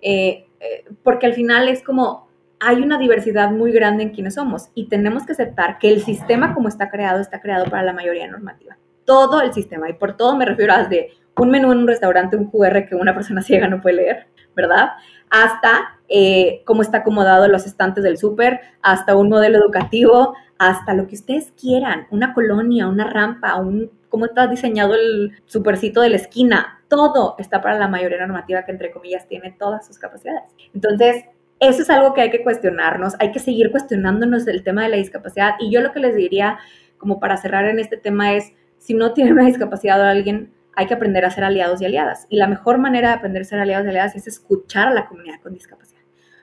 eh, 0.00 0.46
eh, 0.60 0.84
porque 1.02 1.26
al 1.26 1.34
final 1.34 1.68
es 1.68 1.82
como 1.82 2.30
hay 2.60 2.76
una 2.76 2.98
diversidad 2.98 3.50
muy 3.50 3.72
grande 3.72 4.02
en 4.02 4.10
quienes 4.10 4.34
somos 4.34 4.68
y 4.74 4.88
tenemos 4.88 5.24
que 5.24 5.32
aceptar 5.32 5.78
que 5.78 5.90
el 5.90 6.02
sistema 6.02 6.54
como 6.54 6.68
está 6.68 6.90
creado 6.90 7.20
está 7.20 7.40
creado 7.40 7.64
para 7.64 7.82
la 7.82 7.94
mayoría 7.94 8.28
normativa. 8.28 8.76
Todo 9.06 9.40
el 9.40 9.52
sistema, 9.52 9.88
y 9.88 9.94
por 9.94 10.16
todo 10.16 10.36
me 10.36 10.44
refiero 10.44 10.74
a 10.74 10.84
de 10.84 11.10
un 11.40 11.50
menú 11.50 11.72
en 11.72 11.78
un 11.78 11.88
restaurante, 11.88 12.36
un 12.36 12.50
QR 12.50 12.86
que 12.86 12.94
una 12.94 13.14
persona 13.14 13.42
ciega 13.42 13.68
no 13.68 13.80
puede 13.80 13.96
leer, 13.96 14.26
¿verdad? 14.54 14.90
Hasta 15.30 15.98
eh, 16.08 16.62
cómo 16.64 16.82
está 16.82 16.98
acomodado 16.98 17.48
los 17.48 17.66
estantes 17.66 18.04
del 18.04 18.18
súper, 18.18 18.60
hasta 18.82 19.16
un 19.16 19.28
modelo 19.28 19.58
educativo, 19.58 20.34
hasta 20.58 20.92
lo 20.94 21.06
que 21.06 21.14
ustedes 21.14 21.52
quieran, 21.58 22.06
una 22.10 22.34
colonia, 22.34 22.88
una 22.88 23.04
rampa, 23.04 23.56
un, 23.56 23.90
cómo 24.08 24.26
está 24.26 24.46
diseñado 24.46 24.94
el 24.94 25.32
supercito 25.46 26.02
de 26.02 26.10
la 26.10 26.16
esquina, 26.16 26.82
todo 26.88 27.36
está 27.38 27.62
para 27.62 27.78
la 27.78 27.88
mayoría 27.88 28.18
normativa 28.18 28.64
que 28.64 28.72
entre 28.72 28.90
comillas 28.90 29.26
tiene 29.28 29.54
todas 29.58 29.86
sus 29.86 29.98
capacidades. 29.98 30.42
Entonces, 30.74 31.24
eso 31.60 31.82
es 31.82 31.90
algo 31.90 32.12
que 32.12 32.22
hay 32.22 32.30
que 32.30 32.42
cuestionarnos, 32.42 33.14
hay 33.20 33.32
que 33.32 33.38
seguir 33.38 33.70
cuestionándonos 33.70 34.46
el 34.48 34.64
tema 34.64 34.82
de 34.82 34.88
la 34.88 34.96
discapacidad 34.96 35.54
y 35.60 35.70
yo 35.70 35.80
lo 35.80 35.92
que 35.92 36.00
les 36.00 36.16
diría 36.16 36.58
como 36.98 37.20
para 37.20 37.36
cerrar 37.36 37.66
en 37.66 37.78
este 37.78 37.96
tema 37.96 38.34
es, 38.34 38.52
si 38.78 38.94
no 38.94 39.12
tiene 39.12 39.32
una 39.32 39.44
discapacidad 39.46 40.00
o 40.00 40.04
alguien, 40.04 40.52
hay 40.76 40.86
que 40.86 40.94
aprender 40.94 41.24
a 41.24 41.30
ser 41.30 41.44
aliados 41.44 41.80
y 41.82 41.84
aliadas. 41.84 42.26
Y 42.28 42.36
la 42.36 42.46
mejor 42.46 42.78
manera 42.78 43.08
de 43.08 43.14
aprender 43.14 43.42
a 43.42 43.44
ser 43.44 43.60
aliados 43.60 43.86
y 43.86 43.90
aliadas 43.90 44.16
es 44.16 44.26
escuchar 44.26 44.88
a 44.88 44.94
la 44.94 45.06
comunidad 45.06 45.40
con 45.42 45.52
discapacidad. 45.52 46.00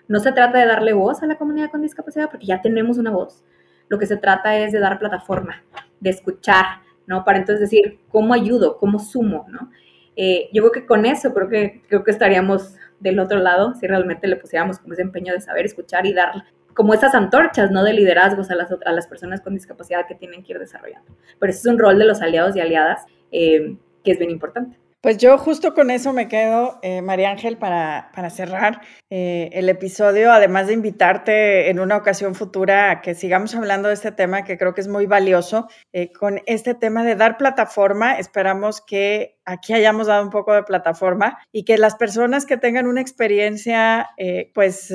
No 0.08 0.20
se 0.20 0.32
trata 0.32 0.60
de 0.60 0.66
darle 0.66 0.94
voz 0.94 1.22
a 1.22 1.26
la 1.26 1.38
comunidad 1.38 1.70
con 1.70 1.82
discapacidad 1.82 2.30
porque 2.30 2.46
ya 2.46 2.62
tenemos 2.62 2.98
una 2.98 3.12
voz. 3.12 3.44
Lo 3.90 4.00
que 4.00 4.06
se 4.06 4.18
trata 4.18 4.58
es 4.58 4.72
de 4.72 4.80
dar 4.80 5.00
plataforma, 5.00 5.64
de 6.00 6.10
escuchar, 6.10 6.66
¿no? 7.06 7.24
Para 7.24 7.40
entonces 7.40 7.70
decir, 7.70 8.00
¿cómo 8.10 8.34
ayudo? 8.34 8.78
¿Cómo 8.78 9.00
sumo? 9.00 9.46
¿no? 9.50 9.72
Eh, 10.16 10.50
yo 10.54 10.62
creo 10.64 10.72
que 10.72 10.86
con 10.86 11.06
eso 11.06 11.34
creo 11.34 11.48
que, 11.48 11.84
creo 11.88 12.04
que 12.04 12.12
estaríamos 12.12 12.76
del 13.00 13.20
otro 13.20 13.40
lado 13.40 13.76
si 13.76 13.86
realmente 13.86 14.28
le 14.28 14.36
pusiéramos 14.36 14.80
como 14.80 14.94
ese 14.94 15.04
empeño 15.04 15.34
de 15.34 15.42
saber 15.42 15.66
escuchar 15.66 16.06
y 16.06 16.14
dar 16.14 16.44
como 16.74 16.94
esas 16.94 17.16
antorchas, 17.16 17.72
¿no? 17.72 17.84
De 17.84 17.94
liderazgos 17.94 18.52
a 18.52 18.56
las, 18.56 18.70
a 18.86 18.92
las 18.92 19.08
personas 19.08 19.42
con 19.42 19.54
discapacidad 19.56 20.06
que 20.08 20.16
tienen 20.16 20.44
que 20.44 20.54
ir 20.54 20.60
desarrollando. 20.60 21.12
Pero 21.40 21.50
ese 21.50 21.60
es 21.60 21.66
un 21.66 21.80
rol 21.80 21.98
de 21.98 22.06
los 22.06 22.22
aliados 22.22 22.56
y 22.56 22.60
aliadas 22.60 23.06
eh, 23.32 23.78
que 24.08 24.14
es 24.14 24.20
bien 24.20 24.32
importante. 24.32 24.78
Pues 25.02 25.18
yo 25.18 25.38
justo 25.38 25.74
con 25.74 25.92
eso 25.92 26.12
me 26.12 26.28
quedo, 26.28 26.80
eh, 26.82 27.02
María 27.02 27.30
Ángel, 27.30 27.58
para, 27.58 28.10
para 28.16 28.30
cerrar 28.30 28.82
eh, 29.12 29.50
el 29.52 29.70
episodio, 29.70 30.32
además 30.32 30.68
de 30.68 30.74
invitarte 30.74 31.70
en 31.70 31.80
una 31.80 31.98
ocasión 31.98 32.34
futura 32.34 32.90
a 32.90 33.02
que 33.02 33.14
sigamos 33.14 33.54
hablando 33.54 33.90
de 33.90 33.94
este 33.94 34.12
tema 34.12 34.44
que 34.44 34.58
creo 34.58 34.74
que 34.74 34.82
es 34.82 34.88
muy 34.88 35.06
valioso, 35.06 35.68
eh, 35.94 36.12
con 36.14 36.42
este 36.48 36.74
tema 36.74 37.04
de 37.04 37.16
dar 37.16 37.38
plataforma. 37.38 38.18
Esperamos 38.18 38.82
que 38.82 39.38
aquí 39.46 39.74
hayamos 39.74 40.08
dado 40.08 40.24
un 40.24 40.32
poco 40.32 40.54
de 40.54 40.64
plataforma 40.64 41.38
y 41.52 41.64
que 41.64 41.78
las 41.78 41.96
personas 41.96 42.46
que 42.46 42.58
tengan 42.58 42.88
una 42.88 43.02
experiencia, 43.02 44.10
pues 44.54 44.92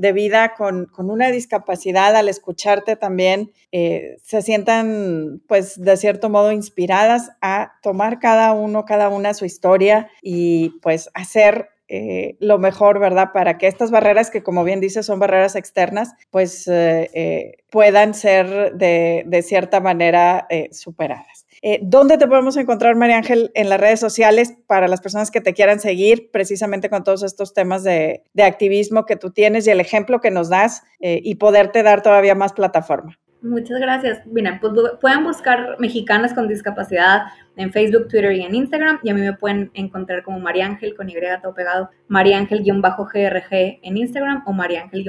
de 0.00 0.12
vida 0.12 0.54
con, 0.56 0.90
una 0.96 1.30
discapacidad, 1.30 2.16
al 2.16 2.30
escucharte 2.30 2.96
también, 2.96 3.52
eh, 3.70 4.16
se 4.22 4.40
sientan, 4.40 5.42
pues, 5.46 5.78
de 5.78 5.96
cierto 5.98 6.30
modo 6.30 6.52
inspiradas 6.52 7.32
a 7.42 7.74
tomar 7.82 8.18
cada 8.18 8.52
uno, 8.54 8.86
cada 8.86 9.10
una 9.10 9.34
su 9.34 9.44
historia 9.44 10.08
y, 10.22 10.70
pues, 10.80 11.10
hacer 11.12 11.68
eh, 11.88 12.36
lo 12.40 12.58
mejor, 12.58 12.98
¿verdad? 12.98 13.32
Para 13.34 13.58
que 13.58 13.66
estas 13.66 13.90
barreras, 13.90 14.30
que 14.30 14.42
como 14.42 14.64
bien 14.64 14.80
dices 14.80 15.04
son 15.04 15.18
barreras 15.18 15.54
externas, 15.54 16.14
pues 16.30 16.66
eh, 16.68 17.56
puedan 17.68 18.14
ser 18.14 18.72
de, 18.74 19.24
de 19.26 19.42
cierta 19.42 19.80
manera 19.80 20.46
superadas. 20.70 21.46
Eh, 21.62 21.80
¿Dónde 21.82 22.16
te 22.16 22.26
podemos 22.26 22.56
encontrar, 22.56 22.96
María 22.96 23.18
Ángel, 23.18 23.50
en 23.54 23.68
las 23.68 23.80
redes 23.80 24.00
sociales 24.00 24.54
para 24.66 24.88
las 24.88 25.00
personas 25.00 25.30
que 25.30 25.42
te 25.42 25.52
quieran 25.52 25.78
seguir 25.78 26.30
precisamente 26.32 26.88
con 26.88 27.04
todos 27.04 27.22
estos 27.22 27.52
temas 27.52 27.84
de, 27.84 28.22
activismo 28.42 29.04
que 29.04 29.16
tú 29.16 29.30
tienes 29.30 29.66
y 29.66 29.70
el 29.70 29.80
ejemplo 29.80 30.20
que 30.20 30.30
nos 30.30 30.48
das 30.48 30.82
eh, 31.00 31.20
y 31.22 31.34
poderte 31.34 31.82
dar 31.82 32.02
todavía 32.02 32.34
más 32.34 32.54
plataforma? 32.54 33.18
Muchas 33.42 33.80
gracias. 33.80 34.26
Mira, 34.26 34.58
pues 34.60 34.72
pueden 35.00 35.24
buscar 35.24 35.76
mexicanas 35.78 36.34
con 36.34 36.46
discapacidad 36.46 37.22
en 37.56 37.72
Facebook, 37.72 38.08
Twitter 38.08 38.32
y 38.32 38.42
en 38.42 38.54
Instagram. 38.54 38.98
Y 39.02 39.10
a 39.10 39.14
mí 39.14 39.20
me 39.20 39.32
pueden 39.32 39.70
encontrar 39.74 40.22
como 40.22 40.40
María 40.40 40.66
Ángel 40.66 40.94
con 40.94 41.08
Y 41.08 41.14
todo 41.42 41.54
pegado, 41.54 41.90
María 42.08 42.38
Ángel-GRG 42.38 43.80
en 43.82 43.96
Instagram 43.96 44.42
o 44.46 44.52
María 44.52 44.82
Ángel- 44.82 45.06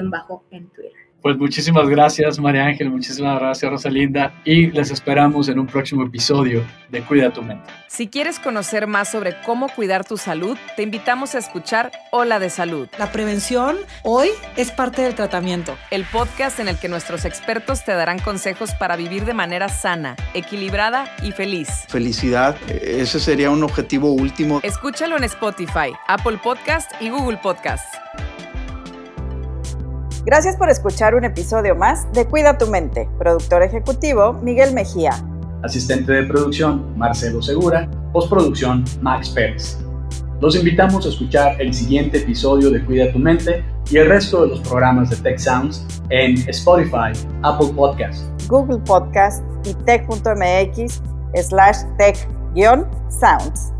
en 0.50 0.68
Twitter. 0.68 1.01
Pues 1.22 1.38
muchísimas 1.38 1.88
gracias, 1.88 2.40
María 2.40 2.64
Ángel, 2.64 2.90
muchísimas 2.90 3.38
gracias, 3.38 3.70
Rosalinda, 3.70 4.34
y 4.44 4.72
les 4.72 4.90
esperamos 4.90 5.48
en 5.48 5.60
un 5.60 5.68
próximo 5.68 6.02
episodio 6.02 6.64
de 6.90 7.00
Cuida 7.02 7.32
tu 7.32 7.42
mente. 7.42 7.70
Si 7.86 8.08
quieres 8.08 8.40
conocer 8.40 8.88
más 8.88 9.12
sobre 9.12 9.36
cómo 9.46 9.68
cuidar 9.68 10.04
tu 10.04 10.16
salud, 10.16 10.58
te 10.76 10.82
invitamos 10.82 11.36
a 11.36 11.38
escuchar 11.38 11.92
Hola 12.10 12.40
de 12.40 12.50
Salud. 12.50 12.88
La 12.98 13.12
prevención 13.12 13.76
hoy 14.02 14.30
es 14.56 14.72
parte 14.72 15.02
del 15.02 15.14
tratamiento. 15.14 15.76
El 15.92 16.04
podcast 16.06 16.58
en 16.58 16.66
el 16.66 16.76
que 16.76 16.88
nuestros 16.88 17.24
expertos 17.24 17.84
te 17.84 17.92
darán 17.92 18.18
consejos 18.18 18.74
para 18.74 18.96
vivir 18.96 19.24
de 19.24 19.34
manera 19.34 19.68
sana, 19.68 20.16
equilibrada 20.34 21.14
y 21.22 21.30
feliz. 21.30 21.68
Felicidad, 21.88 22.56
ese 22.68 23.20
sería 23.20 23.50
un 23.50 23.62
objetivo 23.62 24.10
último. 24.10 24.58
Escúchalo 24.64 25.16
en 25.16 25.22
Spotify, 25.24 25.92
Apple 26.08 26.38
Podcast 26.42 26.90
y 27.00 27.10
Google 27.10 27.36
Podcast. 27.36 27.86
Gracias 30.24 30.56
por 30.56 30.70
escuchar 30.70 31.16
un 31.16 31.24
episodio 31.24 31.74
más 31.74 32.10
de 32.12 32.26
Cuida 32.26 32.56
tu 32.56 32.68
mente. 32.68 33.08
Productor 33.18 33.64
ejecutivo 33.64 34.34
Miguel 34.34 34.72
Mejía. 34.72 35.12
Asistente 35.64 36.12
de 36.12 36.22
producción 36.22 36.96
Marcelo 36.96 37.42
Segura. 37.42 37.90
Postproducción 38.12 38.84
Max 39.00 39.30
Pérez. 39.30 39.78
Los 40.40 40.54
invitamos 40.54 41.06
a 41.06 41.08
escuchar 41.08 41.60
el 41.60 41.74
siguiente 41.74 42.18
episodio 42.18 42.70
de 42.70 42.84
Cuida 42.84 43.12
tu 43.12 43.18
mente 43.18 43.64
y 43.90 43.96
el 43.96 44.08
resto 44.08 44.42
de 44.42 44.48
los 44.48 44.60
programas 44.60 45.10
de 45.10 45.16
Tech 45.16 45.38
Sounds 45.38 45.84
en 46.10 46.36
Spotify, 46.48 47.10
Apple 47.42 47.72
Podcast, 47.74 48.24
Google 48.48 48.78
Podcast 48.78 49.42
y 49.64 49.74
tech.mx 49.74 51.02
slash 51.34 51.78
tech-sounds. 51.98 53.72